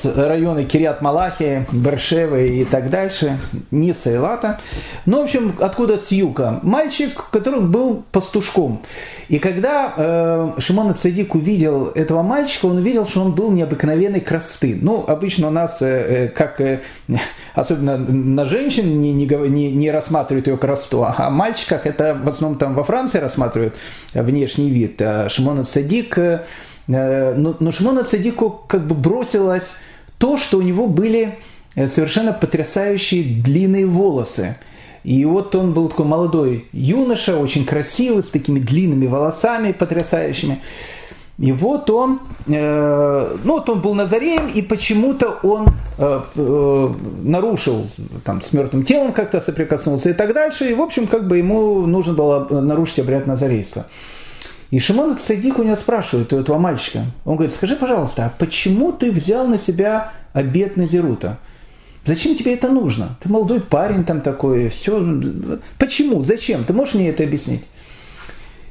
[0.00, 3.38] с района Кириат Малахи, Бершевы и так дальше,
[3.70, 4.60] Ниса и Лата.
[5.06, 6.60] Ну, в общем, откуда с юга.
[6.62, 8.82] Мальчик, который был пастушком.
[9.28, 14.78] И когда э, Шимон Цадик увидел этого мальчика, он увидел, что он был необыкновенной красоты.
[14.80, 16.80] Ну, обычно у нас, э, э как э,
[17.54, 22.74] особенно на женщин, не, не, не рассматривают ее красоту, а мальчиках это в основном там
[22.74, 23.74] во Франции рассматривают
[24.14, 25.00] внешний вид.
[25.00, 26.44] А Шимон Цадик, э,
[26.88, 29.68] э, но, но Шимона Цадику как бы бросилось
[30.18, 31.38] то, что у него были
[31.74, 34.56] э, совершенно потрясающие длинные волосы.
[35.04, 40.60] И вот он был такой молодой юноша, очень красивый, с такими длинными волосами потрясающими.
[41.38, 46.88] И вот он, э, ну вот он был Назареем, и почему-то он э, э,
[47.22, 47.86] нарушил,
[48.24, 50.68] там, с мертвым телом как-то соприкоснулся и так дальше.
[50.68, 53.86] И, в общем, как бы ему нужно было нарушить обряд Назарейства.
[54.70, 58.92] И Шимон Цадик у него спрашивает, у этого мальчика, он говорит, скажи, пожалуйста, а почему
[58.92, 61.38] ты взял на себя обет Назирута?
[62.04, 63.16] Зачем тебе это нужно?
[63.20, 65.02] Ты молодой парень там такой, все.
[65.78, 66.22] Почему?
[66.22, 66.64] Зачем?
[66.64, 67.64] Ты можешь мне это объяснить?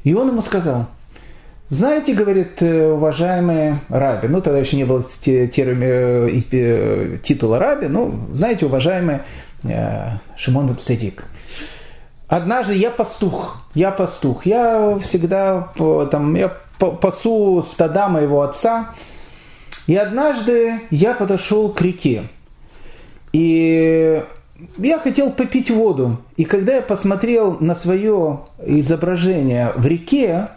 [0.04, 0.86] И он ему сказал,
[1.70, 7.88] знаете, говорит, э, уважаемые раби, ну тогда еще не было термина, э, э, титула раби,
[7.88, 9.20] ну, знаете, уважаемый
[10.36, 11.24] Шимон Цедик,
[12.28, 15.72] однажды я пастух, я пастух, я всегда
[16.10, 16.48] там, я
[16.78, 18.94] пасу стада моего отца,
[19.86, 22.22] и однажды я подошел к реке,
[23.32, 24.22] и
[24.76, 26.18] я хотел попить воду.
[26.36, 30.48] И когда я посмотрел на свое изображение в реке,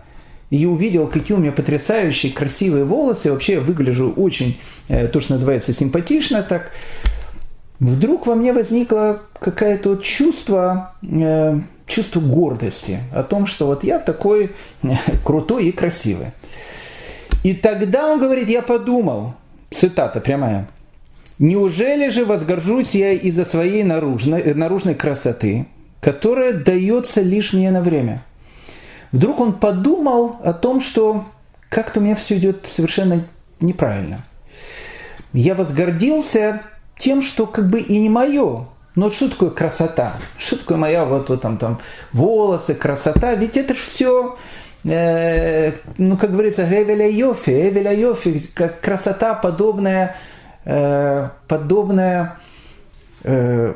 [0.52, 4.60] и увидел, какие у меня потрясающие, красивые волосы, вообще я выгляжу очень,
[4.90, 6.72] э, то, что называется, симпатично так,
[7.90, 14.00] вдруг во мне возникло какое-то вот чувство, э, чувство гордости о том, что вот я
[14.00, 14.52] такой
[14.84, 14.88] э,
[15.24, 16.32] крутой и красивый.
[17.44, 19.34] И тогда он говорит, я подумал,
[19.72, 20.68] цитата прямая,
[21.42, 25.66] Неужели же возгоржусь я из-за своей наружной, э, наружной красоты,
[26.00, 28.24] которая дается лишь мне на время?
[29.12, 31.26] Вдруг он подумал о том, что
[31.68, 33.26] как-то у меня все идет совершенно
[33.60, 34.24] неправильно.
[35.34, 36.62] Я возгордился
[37.02, 38.66] тем, что как бы и не мое.
[38.96, 40.18] Но что такое красота?
[40.38, 41.80] Что такое моя вот, вот там, там
[42.12, 43.36] волосы, красота?
[43.36, 44.38] Ведь это же все,
[44.84, 50.18] э, ну, как говорится, Эвеля Йофи, Эвеля Йофи, как красота подобная
[50.64, 52.38] Э, подобное
[53.24, 53.74] э,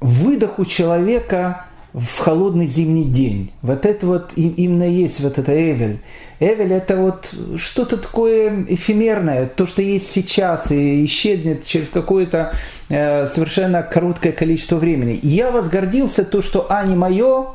[0.00, 1.65] выдоху человека
[1.96, 3.52] в холодный зимний день.
[3.62, 6.00] Вот это вот именно есть вот это Эвель.
[6.40, 12.52] Эвель это вот что-то такое эфемерное, то, что есть сейчас и исчезнет через какое-то
[12.90, 15.14] э, совершенно короткое количество времени.
[15.14, 17.46] И я возгордился то, что А не мое,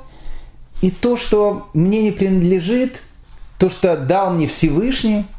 [0.81, 3.03] и то, что мне не принадлежит,
[3.59, 5.25] то, что дал мне Всевышний–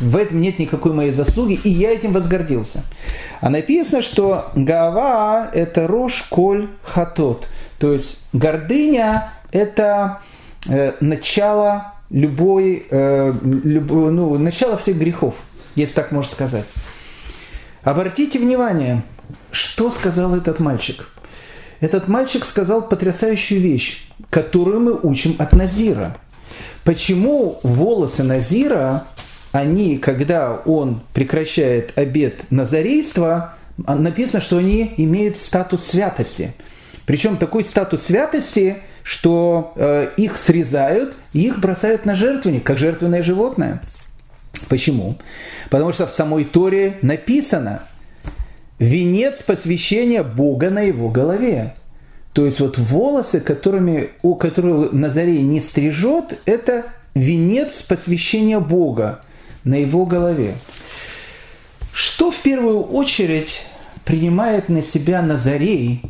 [0.00, 2.82] в этом нет никакой моей заслуги, и я этим возгордился.
[3.40, 7.48] А написано, что Гава– это Рош Коль Хатот.
[7.78, 10.20] То есть гордыня– это
[10.68, 15.36] э, начало любой, э, люб, ну, начало всех грехов,
[15.74, 16.66] если так можно сказать.
[17.82, 19.02] Обратите внимание,
[19.50, 21.08] что сказал этот мальчик.
[21.80, 26.16] Этот мальчик сказал потрясающую вещь, которую мы учим от Назира.
[26.82, 29.06] Почему волосы Назира
[29.52, 33.54] они, когда он прекращает обед назарейства,
[33.86, 36.54] а, написано, что они имеют статус святости.
[37.08, 43.22] Причем такой статус святости, что э, их срезают и их бросают на жертвенник, как жертвенное
[43.22, 43.80] животное.
[44.68, 45.16] Почему?
[45.70, 47.84] Потому что в самой Торе написано
[48.78, 51.76] венец посвящения Бога на его голове.
[52.34, 56.84] То есть вот волосы, которыми, у которых Назарей не стрижет, это
[57.14, 59.24] венец посвящения Бога
[59.64, 60.56] на его голове.
[61.90, 63.64] Что в первую очередь
[64.04, 66.02] принимает на себя Назарей,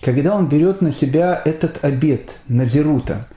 [0.00, 3.28] когда он берет на себя этот обет Назирута?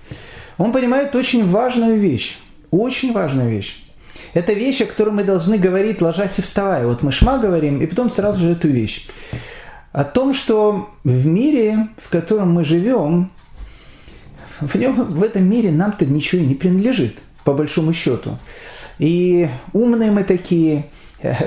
[0.57, 2.37] Он понимает очень важную вещь,
[2.71, 3.83] очень важную вещь.
[4.33, 6.87] Это вещь, о которой мы должны говорить, ложась и вставая.
[6.87, 9.07] Вот мы шма говорим, и потом сразу же эту вещь.
[9.91, 13.31] О том, что в мире, в котором мы живем,
[14.59, 18.37] в, нем, в этом мире нам-то ничего и не принадлежит, по большому счету
[18.99, 20.85] и умные мы такие,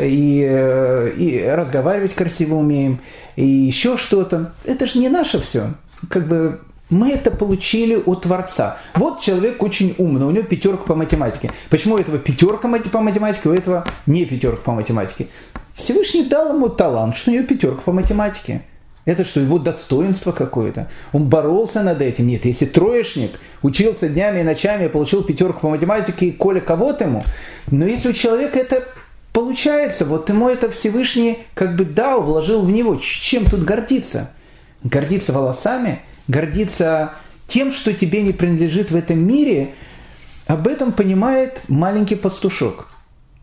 [0.00, 3.00] и, и разговаривать красиво умеем,
[3.36, 4.54] и еще что-то.
[4.64, 5.74] Это же не наше все.
[6.08, 8.78] Как бы мы это получили у Творца.
[8.94, 11.50] Вот человек очень умный, у него пятерка по математике.
[11.68, 15.26] Почему у этого пятерка по математике, у этого не пятерка по математике?
[15.74, 18.62] Всевышний дал ему талант, что у него пятерка по математике.
[19.04, 20.88] Это что, его достоинство какое-то?
[21.12, 22.26] Он боролся над этим?
[22.26, 27.22] Нет, если троечник учился днями и ночами, получил пятерку по математике, и коля кого-то ему.
[27.70, 28.82] Но если у человека это
[29.36, 32.96] получается, вот ему это Всевышний как бы дал, вложил в него.
[32.96, 34.30] Чем тут гордиться?
[34.82, 37.12] Гордиться волосами, гордиться
[37.46, 39.74] тем, что тебе не принадлежит в этом мире,
[40.46, 42.88] об этом понимает маленький пастушок.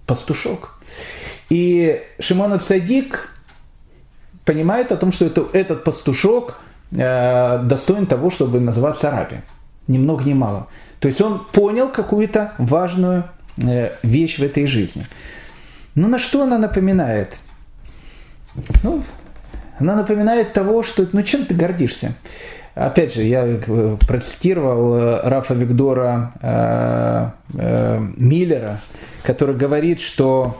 [0.07, 0.79] Пастушок.
[1.51, 3.29] И Шимон Цадик
[4.45, 6.57] понимает о том, что это, этот пастушок
[6.89, 9.41] э, достоин того, чтобы называться раби.
[9.87, 10.69] Ни много ни мало.
[10.97, 13.25] То есть он понял какую-то важную
[13.57, 15.05] э, вещь в этой жизни.
[15.95, 17.37] Но на что она напоминает?
[18.83, 19.03] Ну,
[19.79, 22.13] она напоминает того, что ну чем ты гордишься?
[22.75, 28.79] Опять же, я э, процитировал э, Рафа Виктора э, э, Миллера,
[29.23, 30.59] который говорит, что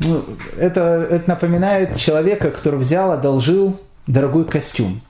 [0.00, 0.22] ну,
[0.58, 5.00] это, это напоминает человека, который взял, одолжил дорогой костюм.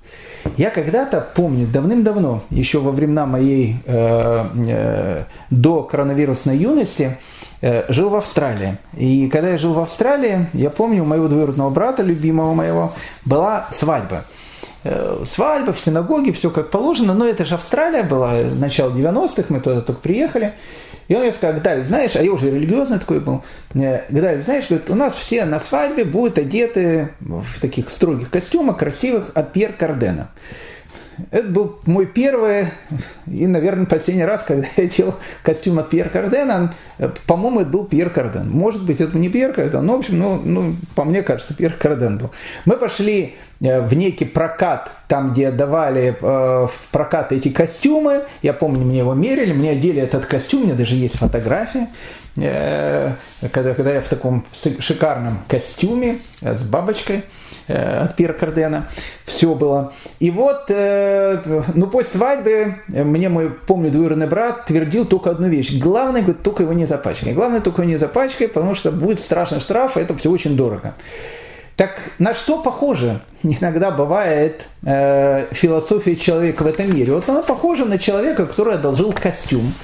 [0.57, 8.11] Я когда-то помню, давным-давно, еще во времена моей э, э, до коронавирусной юности, э, жил
[8.11, 8.77] в Австралии.
[8.97, 12.93] И когда я жил в Австралии, я помню, у моего двоюродного брата, любимого моего,
[13.25, 14.25] была свадьба.
[14.87, 19.61] Э, свадьба в синагоге, все как положено, но это же Австралия была, начало 90-х, мы
[19.61, 20.53] туда только приехали.
[21.09, 23.43] И он мне сказал, Давид, знаешь, а я уже религиозный такой был,
[23.73, 29.31] Давид, знаешь, говорит, у нас все на свадьбе будут одеты в таких строгих костюмах, красивых,
[29.35, 30.31] от Пьер Кардена.
[31.31, 32.67] Это был мой первый
[33.27, 36.75] и, наверное, последний раз, когда я делал костюм от Пьер Кардена.
[37.27, 38.51] По-моему, это был Пьер Карден.
[38.51, 41.73] Может быть, это не Пьер Карден, но, в общем, ну, ну, по мне кажется, Пьер
[41.73, 42.31] Карден был.
[42.65, 48.23] Мы пошли в некий прокат, там, где давали э, в прокат эти костюмы.
[48.43, 51.89] Я помню, мне его мерили, мне одели этот костюм, у меня даже есть фотография.
[52.37, 53.13] Э,
[53.53, 54.45] когда, когда я в таком
[54.81, 57.25] шикарном костюме с бабочкой–
[57.67, 58.89] Э, от Пьера Кардена.
[59.25, 59.95] Все было.
[60.19, 65.79] И вот, э, ну, после свадьбы мне мой, помню, двоюродный брат твердил только одну вещь.
[65.79, 67.33] Главное, говорит, только его не запачкай.
[67.33, 70.95] Главное, только его не запачкай, потому что будет страшный штраф, это все очень дорого.
[71.77, 77.13] Так на что похоже иногда бывает э, философия человека в этом мире?
[77.13, 79.75] Вот она похожа на человека, который одолжил костюм,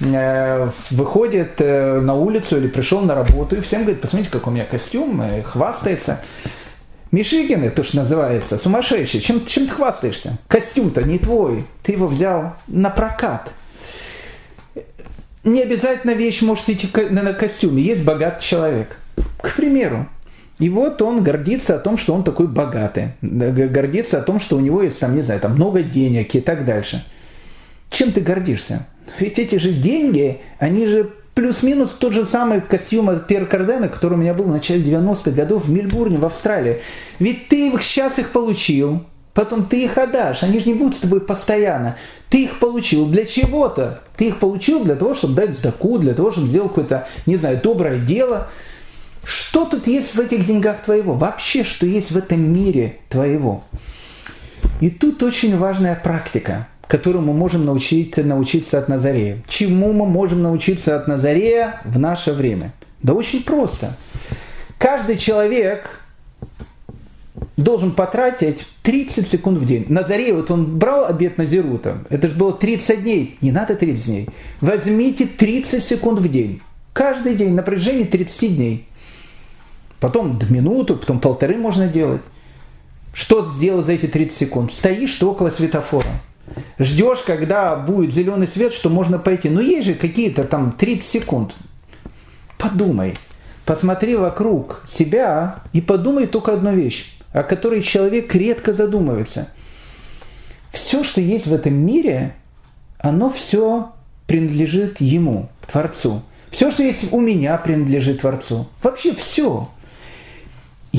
[0.00, 4.56] э, выходит э, на улицу или пришел на работу и всем говорит, посмотрите, какой у
[4.56, 6.20] меня костюм, э, хвастается.
[7.12, 9.20] Мишигины, то, что называется, сумасшедший.
[9.20, 10.36] Чем, чем ты хвастаешься?
[10.48, 11.64] Костюм-то не твой.
[11.84, 13.50] Ты его взял на прокат.
[15.44, 17.80] Не обязательно вещь может идти на костюме.
[17.80, 18.96] Есть богатый человек.
[19.40, 20.08] К примеру.
[20.58, 23.08] И вот он гордится о том, что он такой богатый.
[23.20, 26.64] Гордится о том, что у него есть, там, не знаю, там много денег и так
[26.64, 27.04] дальше.
[27.90, 28.86] Чем ты гордишься?
[29.18, 34.14] Ведь эти же деньги, они же плюс-минус тот же самый костюм от Пьер Кардена, который
[34.14, 36.80] у меня был в начале 90-х годов в Мельбурне, в Австралии.
[37.18, 41.00] Ведь ты их сейчас их получил, потом ты их отдашь, они же не будут с
[41.00, 41.96] тобой постоянно.
[42.30, 44.00] Ты их получил для чего-то.
[44.16, 47.60] Ты их получил для того, чтобы дать сдаку, для того, чтобы сделать какое-то, не знаю,
[47.60, 48.48] доброе дело.
[49.24, 51.14] Что тут есть в этих деньгах твоего?
[51.14, 53.64] Вообще, что есть в этом мире твоего?
[54.80, 59.38] И тут очень важная практика– которому мы можем научить, научиться от Назарея.
[59.48, 62.72] Чему мы можем научиться от Назарея в наше время?
[63.02, 63.96] Да очень просто.
[64.78, 66.00] Каждый человек
[67.56, 69.86] должен потратить 30 секунд в день.
[69.88, 74.28] Назарей, вот он брал обед Назирута, это же было 30 дней, не надо 30 дней.
[74.60, 76.60] Возьмите 30 секунд в день.
[76.92, 78.86] Каждый день на протяжении 30 дней.
[80.04, 82.20] Потом минуту, потом полторы можно делать.
[83.14, 84.70] Что сделать за эти 30 секунд?
[84.70, 86.10] Стоишь ты около светофора
[86.78, 89.48] Ждешь, когда будет зеленый свет, что можно пойти.
[89.48, 91.54] Но есть же какие-то там 30 секунд.
[92.58, 93.14] Подумай.
[93.64, 99.48] Посмотри вокруг себя и подумай только одну вещь, о которой человек редко задумывается.
[100.70, 102.34] Все, что есть в этом мире,
[102.98, 103.90] оно все
[104.26, 106.20] принадлежит ему, Творцу.
[106.50, 108.68] Все, что есть у меня, принадлежит Творцу.
[108.82, 109.70] Вообще все.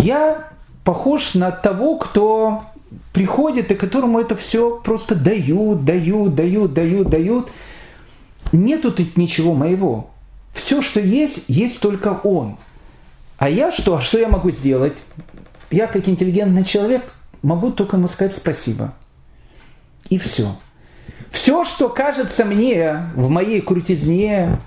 [0.04, 0.50] Я
[0.84, 2.66] похож на того, кто
[3.14, 7.50] приходит и которому это все просто дают, дают, дают, дают, дают.
[8.52, 10.10] Нету тут ничего моего.
[10.54, 12.58] Все, что есть, есть только он.
[13.38, 13.96] А я что?
[13.96, 14.98] А что я могу сделать?
[15.72, 17.04] Я, как интеллигентный человек,
[17.42, 18.94] могу только ему сказать спасибо.
[20.10, 20.58] И все.
[21.32, 24.60] Все, что кажется мне в моей крутизне,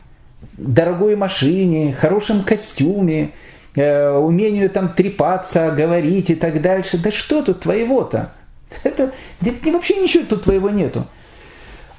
[0.57, 3.33] дорогой машине, хорошем костюме,
[3.77, 6.99] умению там трепаться, говорить и так дальше.
[6.99, 8.33] Да что тут твоего-то?
[8.85, 11.07] Это, это вообще ничего тут твоего нету.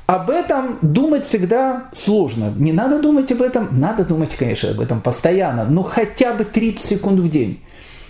[0.06, 2.54] Об этом думать всегда сложно.
[2.58, 6.84] Не надо думать об этом, надо думать, конечно, об этом постоянно, но хотя бы 30
[6.84, 7.62] секунд в день.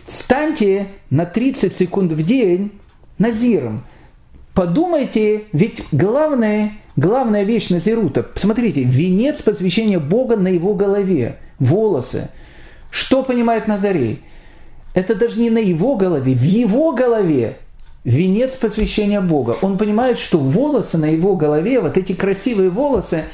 [0.05, 2.71] Станьте на 30 секунд в день
[3.17, 3.83] назиром.
[4.53, 12.29] Подумайте, ведь главная, главная вещь назирута, посмотрите, венец посвящения Бога на его голове, волосы–
[12.89, 14.21] Что понимает Назарей?
[14.93, 17.57] Это даже не на его голове, в его голове
[18.03, 19.57] венец посвящения Бога.
[19.61, 23.25] Он понимает, что волосы на его голове, вот эти красивые волосы,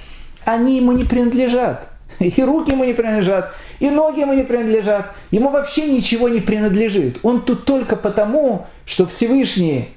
[0.43, 1.87] они ему не принадлежат.
[2.19, 5.13] И руки ему не принадлежат, и ноги ему не принадлежат.
[5.31, 7.19] Ему вообще ничего не принадлежит.
[7.23, 9.89] Он тут только потому, что Всевышний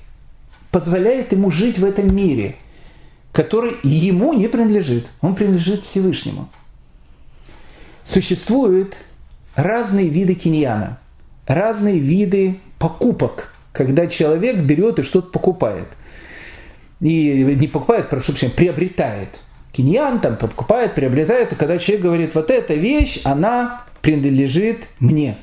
[0.71, 2.57] позволяет ему жить в этом мире,
[3.33, 5.07] который ему не принадлежит.
[5.21, 6.49] Он принадлежит Всевышнему.
[8.05, 8.95] Существуют
[9.59, 10.99] разные виды киньяна,
[11.47, 15.89] разные виды покупок, когда человек берет и что-то покупает.
[17.01, 19.29] И не покупает, прошу прощения, приобретает–
[19.79, 25.37] киньян там покупает, приобретает, и когда человек говорит, вот эта вещь, она принадлежит мне.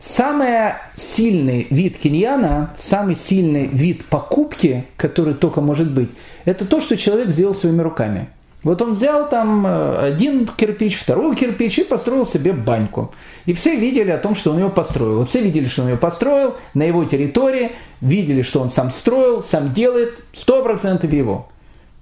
[0.00, 6.10] Самый сильный вид киньяна, самый сильный вид покупки, который только может быть,
[6.44, 8.28] это то, что человек сделал своими руками.
[8.64, 13.14] Вот он взял там э, один кирпич, второй кирпич и построил себе баньку.
[13.46, 15.18] И все видели о том, что он ее построил.
[15.18, 19.42] Вот все видели, что он ее построил на его территории, видели, что он сам строил,
[19.42, 21.48] сам делает, сто процентов его.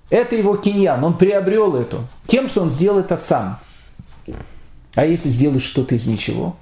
[0.08, 3.58] Это его киньян, он приобрел эту, тем, что он сделал это сам.
[4.94, 6.56] А если сделать что-то из ничего?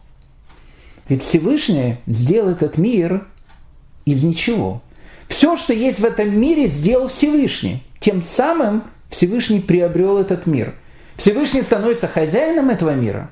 [1.08, 3.26] Ведь Всевышний сделал этот мир
[4.06, 4.82] из ничего.
[5.28, 7.82] Все, что есть в этом мире, сделал Всевышний.
[8.00, 8.84] Тем самым
[9.14, 10.74] Всевышний приобрел этот мир.
[11.16, 13.30] Всевышний становится хозяином этого мира.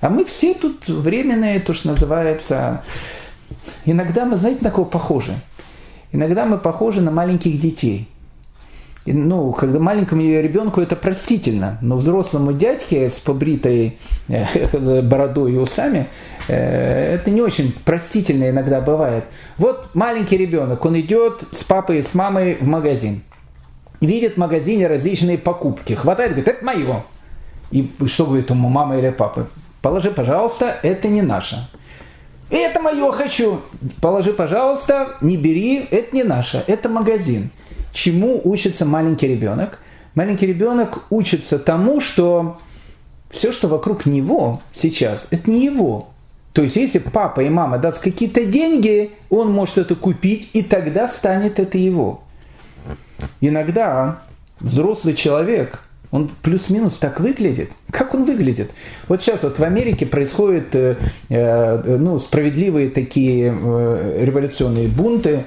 [0.00, 2.84] А мы все тут временные, то, что называется...
[3.86, 5.34] Иногда мы, знаете, на кого похожи?
[6.12, 8.08] Иногда мы похожи на маленьких детей–
[9.06, 13.98] ну, когда маленькому ребенку это простительно, но взрослому дядьке с побритой
[14.28, 16.06] э, бородой и усами
[16.48, 19.24] э, это не очень простительно иногда бывает.
[19.58, 23.20] Вот маленький ребенок, он идет с папой и с мамой в магазин,
[24.06, 27.04] видит в магазине различные покупки, хватает, говорит, это мое.
[27.70, 29.48] И что говорит ему мама или папа?
[29.82, 31.68] Положи, пожалуйста, это не наше.
[32.50, 33.60] Это мое хочу.
[34.00, 37.50] Положи, пожалуйста, не бери, это не наше, это магазин.
[37.92, 39.78] Чему учится маленький ребенок?
[40.14, 42.58] Маленький ребенок учится тому, что
[43.30, 46.08] все, что вокруг него сейчас, это не его.
[46.52, 51.08] То есть, если папа и мама даст какие-то деньги, он может это купить, и тогда
[51.08, 52.23] станет это его.
[53.40, 54.22] Иногда
[54.60, 55.80] взрослый человек
[56.14, 57.70] он плюс-минус так выглядит.
[57.90, 58.70] Как он выглядит?
[59.08, 60.94] Вот сейчас вот в Америке происходят э,
[61.28, 65.46] э, ну, справедливые такие э, революционные бунты,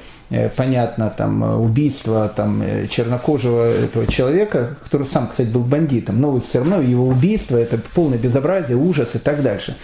[0.56, 6.40] понятно, там э, убийство там, э, чернокожего этого человека, который сам, кстати, был бандитом, но
[6.42, 9.78] все равно его убийство это полное безобразие, ужас и так дальше.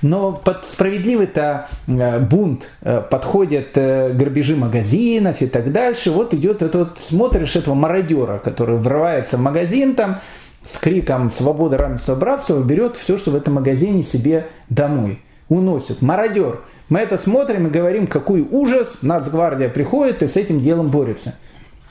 [0.00, 2.68] Но под справедливый-то бунт
[3.10, 6.12] подходят грабежи магазинов и так дальше.
[6.12, 10.20] Вот идет этот смотришь этого мародера, который врывается в магазин там,
[10.64, 15.20] с криком «Свобода, равенство, братство» берет все, что в этом магазине себе домой.
[15.48, 16.00] Уносит.
[16.02, 16.60] Мародер.
[16.88, 21.34] Мы это смотрим и говорим, какой ужас, нацгвардия приходит и с этим делом борется.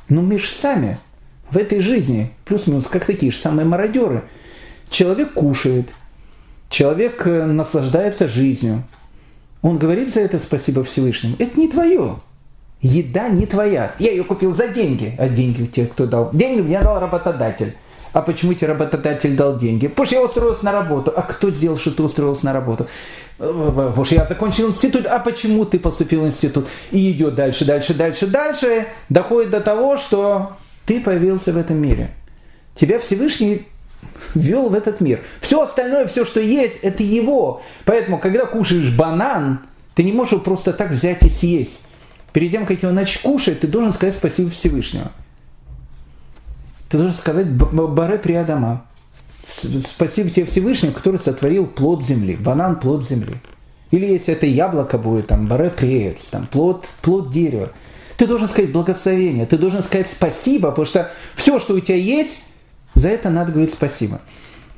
[0.10, 0.98] Но мы же сами
[1.52, 4.24] в этой жизни, плюс-минус, как такие же самые мародеры.
[4.90, 5.90] Человек кушает,
[6.70, 8.84] человек э, наслаждается жизнью.
[9.62, 11.36] Он говорит за это спасибо Всевышнему.
[11.40, 12.20] Это не твое.
[12.82, 13.94] Еда не твоя.
[14.00, 15.16] Я ее купил за деньги.
[15.18, 16.30] А деньги те, кто дал?
[16.32, 17.76] Деньги мне дал работодатель.
[18.14, 19.88] А почему тебе работодатель дал деньги?
[19.88, 21.14] Потому что я устроился на работу.
[21.16, 22.88] А кто сделал, что ты устроился на работу?
[23.38, 25.06] Потому что я закончил институт.
[25.06, 26.68] А почему ты поступил в институт?
[26.92, 28.88] И идет дальше, дальше, дальше, дальше.
[29.10, 30.54] Доходит до того, что
[30.86, 32.12] ты появился в этом мире.
[32.76, 33.68] Тебя Всевышний
[34.34, 35.20] ввел в этот мир.
[35.42, 37.62] Все остальное, все, что есть, это его.
[37.86, 39.62] Поэтому, когда кушаешь банан,
[39.96, 41.82] ты не можешь его просто так взять и съесть.
[42.34, 45.12] Перед тем, как его начать кушать, ты должен сказать спасибо Всевышнему.
[46.90, 48.86] Ты должен сказать Баре Приадама.
[49.86, 52.36] Спасибо тебе Всевышнему, который сотворил плод земли.
[52.36, 53.36] Банан– плод земли.
[53.92, 57.72] Или если это яблоко будет, там, баре приец, там, плод, плод дерева.
[58.18, 62.44] Ты должен сказать благословение, ты должен сказать спасибо, потому что все, что у тебя есть,
[62.96, 64.22] за это надо говорить спасибо.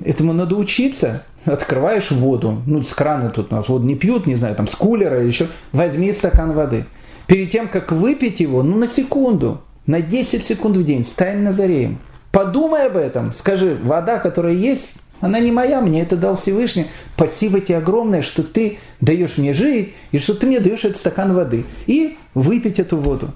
[0.04, 1.24] Этому надо учиться.
[1.46, 4.76] Открываешь воду, ну, с крана тут у нас воду не пьют, не знаю, там, с
[4.76, 5.48] кулера еще.
[5.72, 6.86] Возьми стакан воды.
[7.28, 11.98] Перед тем, как выпить его, ну, на секунду, на 10 секунд в день стань Назареем.
[12.32, 13.34] Подумай об этом.
[13.34, 16.86] Скажи, вода, которая есть, она не моя, мне это дал Всевышний.
[17.16, 21.34] Спасибо тебе огромное, что ты даешь мне жить, и что ты мне даешь этот стакан
[21.34, 21.66] воды.
[21.88, 23.32] И выпить эту воду.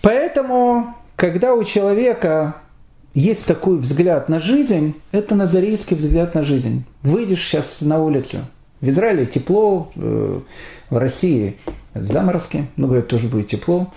[0.00, 2.56] Поэтому, когда у человека
[3.12, 6.84] есть такой взгляд на жизнь, это назарейский взгляд на жизнь.
[7.02, 8.38] Выйдешь сейчас на улицу.
[8.80, 10.40] В Израиле тепло, э,
[10.88, 11.58] в России
[11.92, 13.92] заморозки, ну, говорят, тоже будет тепло.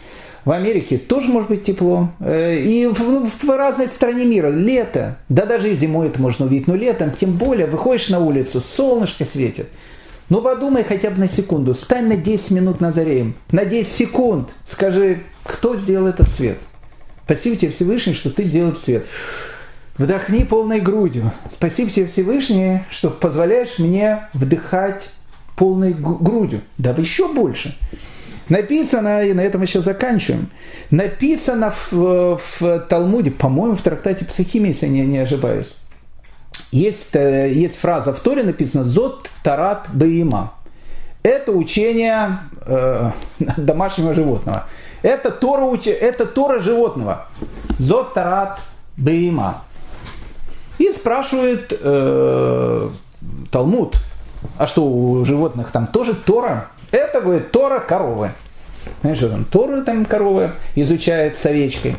[0.48, 2.10] В Америке тоже может быть тепло.
[2.22, 4.48] Э, и в, ну, в разной стране мира.
[4.50, 5.18] Лето.
[5.28, 6.68] Да даже и зимой это можно увидеть.
[6.68, 9.68] Но летом, тем более, выходишь на улицу, солнышко светит.
[10.30, 11.74] Ну подумай хотя бы на секунду.
[11.74, 13.36] Стань на 10 минут на зареем.
[13.52, 14.52] На 10 секунд.
[14.64, 16.60] Скажи, кто сделал этот свет?
[17.26, 19.06] Спасибо тебе Всевышний, что ты сделал свет.
[19.98, 21.34] Вдохни полной грудью.
[21.52, 25.10] Спасибо тебе Всевышний, что позволяешь мне вдыхать
[25.58, 26.62] полной грудью.
[26.78, 27.76] Да еще больше.
[28.50, 30.50] Написано, и на этом еще заканчиваем,
[30.90, 35.76] написано в, в Талмуде, по-моему, в трактате Психимии, если я не ошибаюсь,
[36.72, 40.54] есть, э, есть фраза в Торе написано «Зот тарат бейма».
[41.24, 43.12] Это учение э,
[43.58, 44.66] домашнего животного.
[45.02, 47.26] Это Тора, это Тора животного.
[47.80, 48.60] «Зот тарат
[48.96, 49.64] бейма».
[50.78, 52.90] И спрашивает э,
[53.52, 53.98] Талмуд,
[54.58, 56.68] а что у животных там тоже Тора?
[56.92, 58.32] Это, говорит, Тора коровы.
[59.02, 61.96] Знаешь, что там, Торы там коровы изучает с овечкой.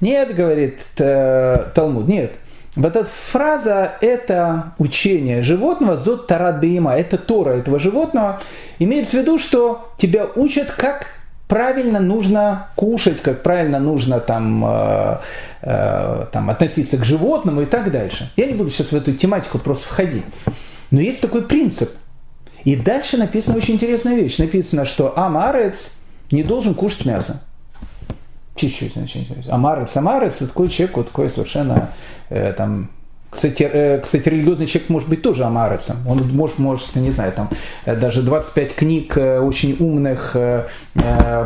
[0.00, 2.32] Нет, говорит Талмуд, нет.
[2.76, 8.40] Вот эта фраза– это учение животного, зод тарат бейма, это Тора этого животного.
[8.78, 11.08] Имеется в виду, что тебя учат, как
[11.48, 15.16] правильно нужно кушать, как правильно нужно там, э,
[15.62, 18.30] э, там, относиться к животному и так дальше.
[18.36, 20.24] Я не буду сейчас в эту тематику просто входить.
[20.92, 21.90] Но есть такой принцип.
[22.64, 24.38] И дальше написана очень интересная вещь.
[24.38, 25.92] Написано, что Амарец
[26.30, 27.42] не должен кушать мясо.
[28.56, 31.92] Чуть-чуть, значит, Амарец, Амарец, такой человек, вот такой совершенно
[32.28, 32.90] э, там
[33.30, 35.96] кстати, э, кстати, религиозный человек может быть тоже амарецом.
[36.06, 37.48] Он может, может, не знаю, там
[37.86, 40.36] э, даже 25 книг э, очень умных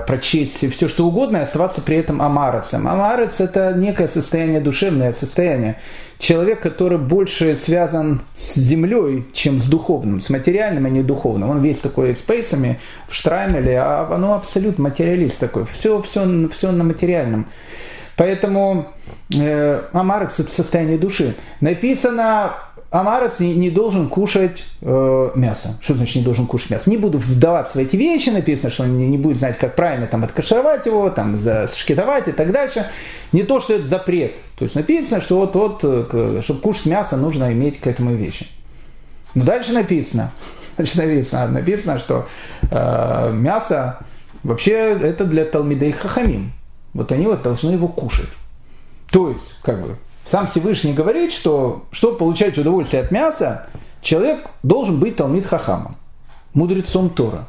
[0.06, 2.88] прочесть все что угодно и оставаться при этом амарецем.
[2.88, 5.76] Амарец это некое состояние, душевное состояние.
[6.18, 11.50] Человек, который больше связан с землей, чем с духовным, с материальным, а не духовным.
[11.50, 15.66] Он весь такой с пейсами в Штраймеле, а оно абсолютно материалист такой.
[15.66, 17.46] Все, все, все на материальном.
[18.16, 18.86] Поэтому
[19.34, 21.34] э, амарец это состояние души.
[21.60, 22.54] Написано,
[22.90, 25.76] амарец не, не должен кушать э, мясо.
[25.80, 26.90] Что значит не должен кушать мясо?
[26.90, 30.06] Не буду вдаваться в эти вещи, написано, что он не, не будет знать, как правильно
[30.06, 32.86] там откашировать его, там зашкетовать и так дальше.
[33.32, 34.34] Не то, что это запрет.
[34.56, 38.46] То есть написано, что вот, вот э, чтобы кушать мясо, нужно иметь к этому вещи.
[39.34, 40.30] Но дальше написано,
[40.76, 42.28] дальше написано, написано что
[42.70, 43.98] э, мясо
[44.44, 46.52] вообще это для Талмидей Хахамим
[46.94, 48.30] вот они вот должны его кушать.
[49.10, 53.66] То есть, как бы, сам Всевышний говорит, что чтобы получать удовольствие от мяса,
[54.00, 55.96] человек должен быть Талмит Хахамом,
[56.54, 57.46] мудрецом Тора.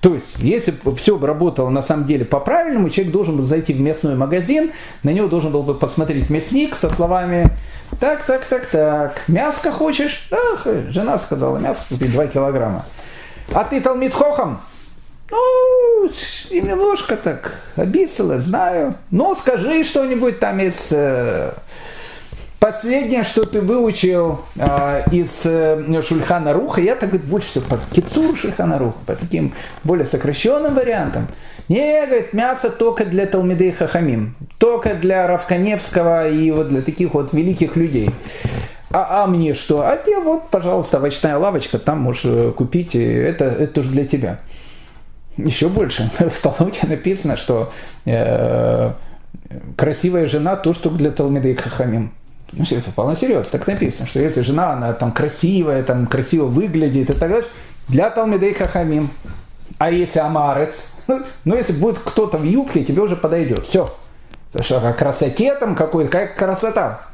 [0.00, 3.80] То есть, если бы все работало на самом деле по-правильному, человек должен был зайти в
[3.80, 4.72] местный магазин,
[5.04, 7.48] на него должен был бы посмотреть мясник со словами
[8.00, 12.84] «Так, так, так, так, мяско хочешь?» «Ах, жена сказала, мяско купить 2 килограмма».
[13.52, 14.60] «А ты Талмит Хохам?»
[15.32, 16.10] Ну,
[16.50, 18.96] немножко так обисало, знаю.
[19.10, 20.74] Ну, скажи что-нибудь там из...
[20.90, 21.52] Э,
[22.58, 27.78] последнее, что ты выучил э, из э, Шульхана Руха, я так говорит, больше всего по
[27.94, 29.54] кицуру Шульхана Руха, по таким
[29.84, 31.28] более сокращенным вариантам.
[31.68, 37.32] Не, говорит, мясо только для Талмидей Хахамим, только для Равканевского и вот для таких вот
[37.32, 38.10] великих людей.
[38.90, 39.80] А, а мне что?
[39.80, 44.38] А тебе вот, пожалуйста, овощная лавочка, там можешь э, купить, это, это тоже для тебя.
[45.36, 46.10] Еще больше.
[46.18, 47.72] В Талмуде написано, что
[48.04, 48.92] э,
[49.76, 52.12] красивая жена то, что для Талмида и Хахамим.
[52.52, 57.08] Ну, это вполне серьезно, так написано, что если жена, она там красивая, там красиво выглядит
[57.08, 57.48] и так далее,
[57.88, 59.10] для Талмида и Хахамим.
[59.78, 60.74] А если Амарец,
[61.44, 63.64] ну, если будет кто-то в юбке, тебе уже подойдет.
[63.64, 63.90] Все.
[64.52, 67.06] Потому что о красоте там какой-то, как красота,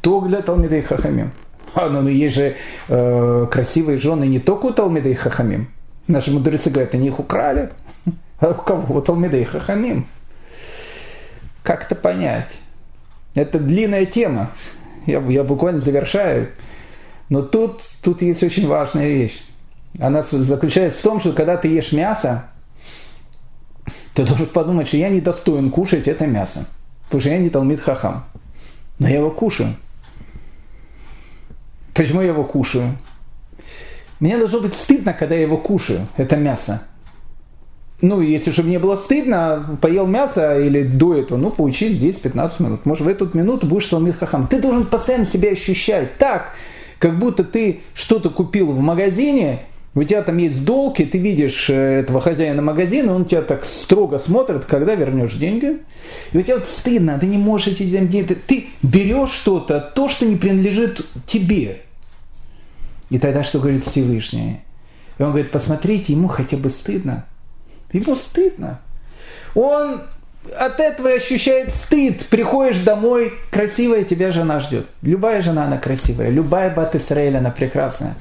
[0.00, 1.32] то для Талмида и Хахамим.
[1.74, 2.56] А, ну, ну есть же
[2.88, 5.68] э, красивые жены не только у Талмида и Хахамим.
[6.06, 7.70] Наши мудрецы говорят, они их украли.
[8.38, 8.98] А у кого?
[8.98, 10.06] У Талмидей Хахамим.
[11.62, 12.48] Как это понять?
[13.34, 14.50] Это длинная тема.
[15.06, 16.50] Я, я буквально завершаю.
[17.28, 19.42] Но тут, тут есть очень важная вещь.
[19.98, 22.46] Она заключается в том, что когда ты ешь мясо,
[24.14, 26.66] ты должен подумать, что я не достоин кушать это мясо.
[27.04, 28.24] Потому что я не Талмит Хахам.
[28.98, 29.76] Но я его кушаю.
[31.94, 32.98] Почему я его кушаю?
[34.22, 36.82] Мне должно быть стыдно, когда я его кушаю, это мясо.
[38.00, 42.60] Ну, если чтобы мне было стыдно, поел мясо или до этого, ну, поучи здесь 15
[42.60, 42.86] минут.
[42.86, 44.46] Может, в эту минуту будешь Талмит Хахам.
[44.46, 46.52] Ты должен постоянно себя ощущать так,
[47.00, 49.62] как будто ты что-то купил в магазине,
[49.96, 53.64] у тебя там есть долг, и ты видишь э, этого хозяина магазина, он тебя так
[53.64, 55.78] строго смотрит, когда вернешь деньги.
[56.32, 58.24] И у тебя вот стыдно, ты не можешь эти деньги.
[58.46, 61.80] Ты берешь что-то, то, что не принадлежит тебе.
[63.12, 64.62] И тогда что говорит Всевышний?
[65.18, 67.26] И он говорит, посмотрите, ему хотя бы стыдно.
[67.92, 68.80] Ему стыдно.
[69.54, 70.00] он
[70.58, 72.24] от этого ощущает стыд.
[72.30, 74.86] Приходишь домой, красивая тебя жена ждет.
[75.02, 76.30] Любая жена, она красивая.
[76.30, 78.14] Любая бат Исраэль, она прекрасная.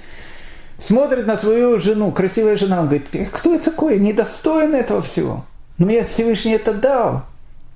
[0.85, 5.45] Смотрит на свою жену, красивая жена, он говорит, кто я такой, недостоин этого всего.
[5.77, 7.23] Но мне Всевышний это дал.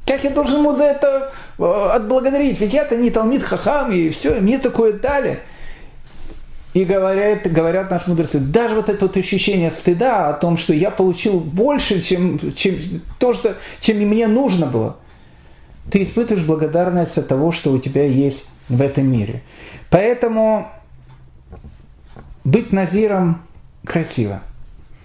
[0.06, 2.60] Как я должен ему за это э, отблагодарить?
[2.60, 5.40] Ведь я-то не Талмит Хахам, и все, мне такое дали.
[6.76, 10.92] И говорят, говорят наши мудрецы, даже вот это вот ощущение стыда о том, что я
[10.92, 12.76] получил больше, чем, чем
[13.18, 14.98] то, что, чем мне нужно было,
[15.90, 19.42] ты испытываешь благодарность от того, что у тебя есть в этом мире.
[19.90, 20.68] Поэтому
[22.44, 23.42] быть назиром
[23.86, 24.42] красиво.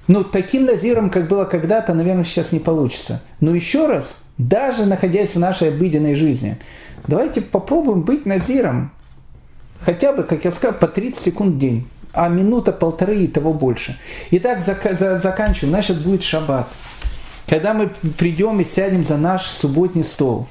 [0.09, 3.23] Ну, таким назиром, как было когда-то, наверное, сейчас не получится.
[3.39, 6.57] Но еще раз, даже находясь в нашей обыденной жизни,
[7.07, 8.91] давайте попробуем быть назиром
[9.81, 11.89] Хотя бы, как я сказал, по 30 секунд в день.
[12.13, 13.97] А минута, полторы и того больше.
[14.33, 15.71] Итак, зак- за- заканчиваем.
[15.71, 16.69] Значит, будет шаббат.
[17.49, 20.49] Когда мы придем и сядем за наш субботний стол.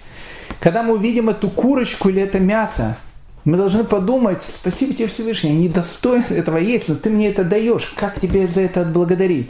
[0.60, 2.98] Когда мы увидим эту курочку или это мясо,
[3.46, 7.44] мы должны подумать, спасибо тебе Всевышний, я не достоин этого есть, но ты мне это
[7.44, 7.94] даешь.
[7.96, 9.50] Как тебе за это отблагодарить?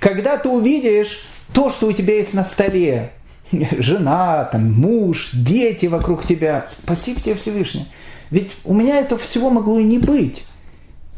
[0.00, 3.10] Когда ты увидишь то, что у тебя есть на столе,
[3.52, 7.86] жена, там, муж, дети вокруг тебя, спасибо тебе Всевышний.
[8.30, 10.44] Ведь у меня этого всего могло и не быть.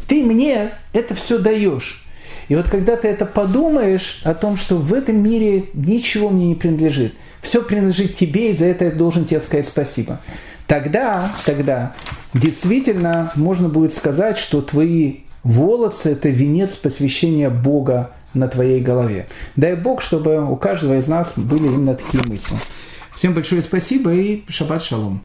[0.06, 2.04] Ты мне это все даешь.
[2.48, 6.54] И вот когда ты это подумаешь о том, что в этом мире ничего мне не
[6.54, 10.20] принадлежит, все принадлежит тебе, и за это я должен тебе сказать спасибо.
[10.66, 11.94] Тогда, тогда
[12.34, 19.26] действительно можно будет сказать, что твои волосы– это венец посвящения Бога на твоей голове.
[19.54, 22.56] Дай Бог, чтобы у каждого из нас были именно такие мысли.
[23.14, 25.24] Всем большое спасибо и шаббат шалом.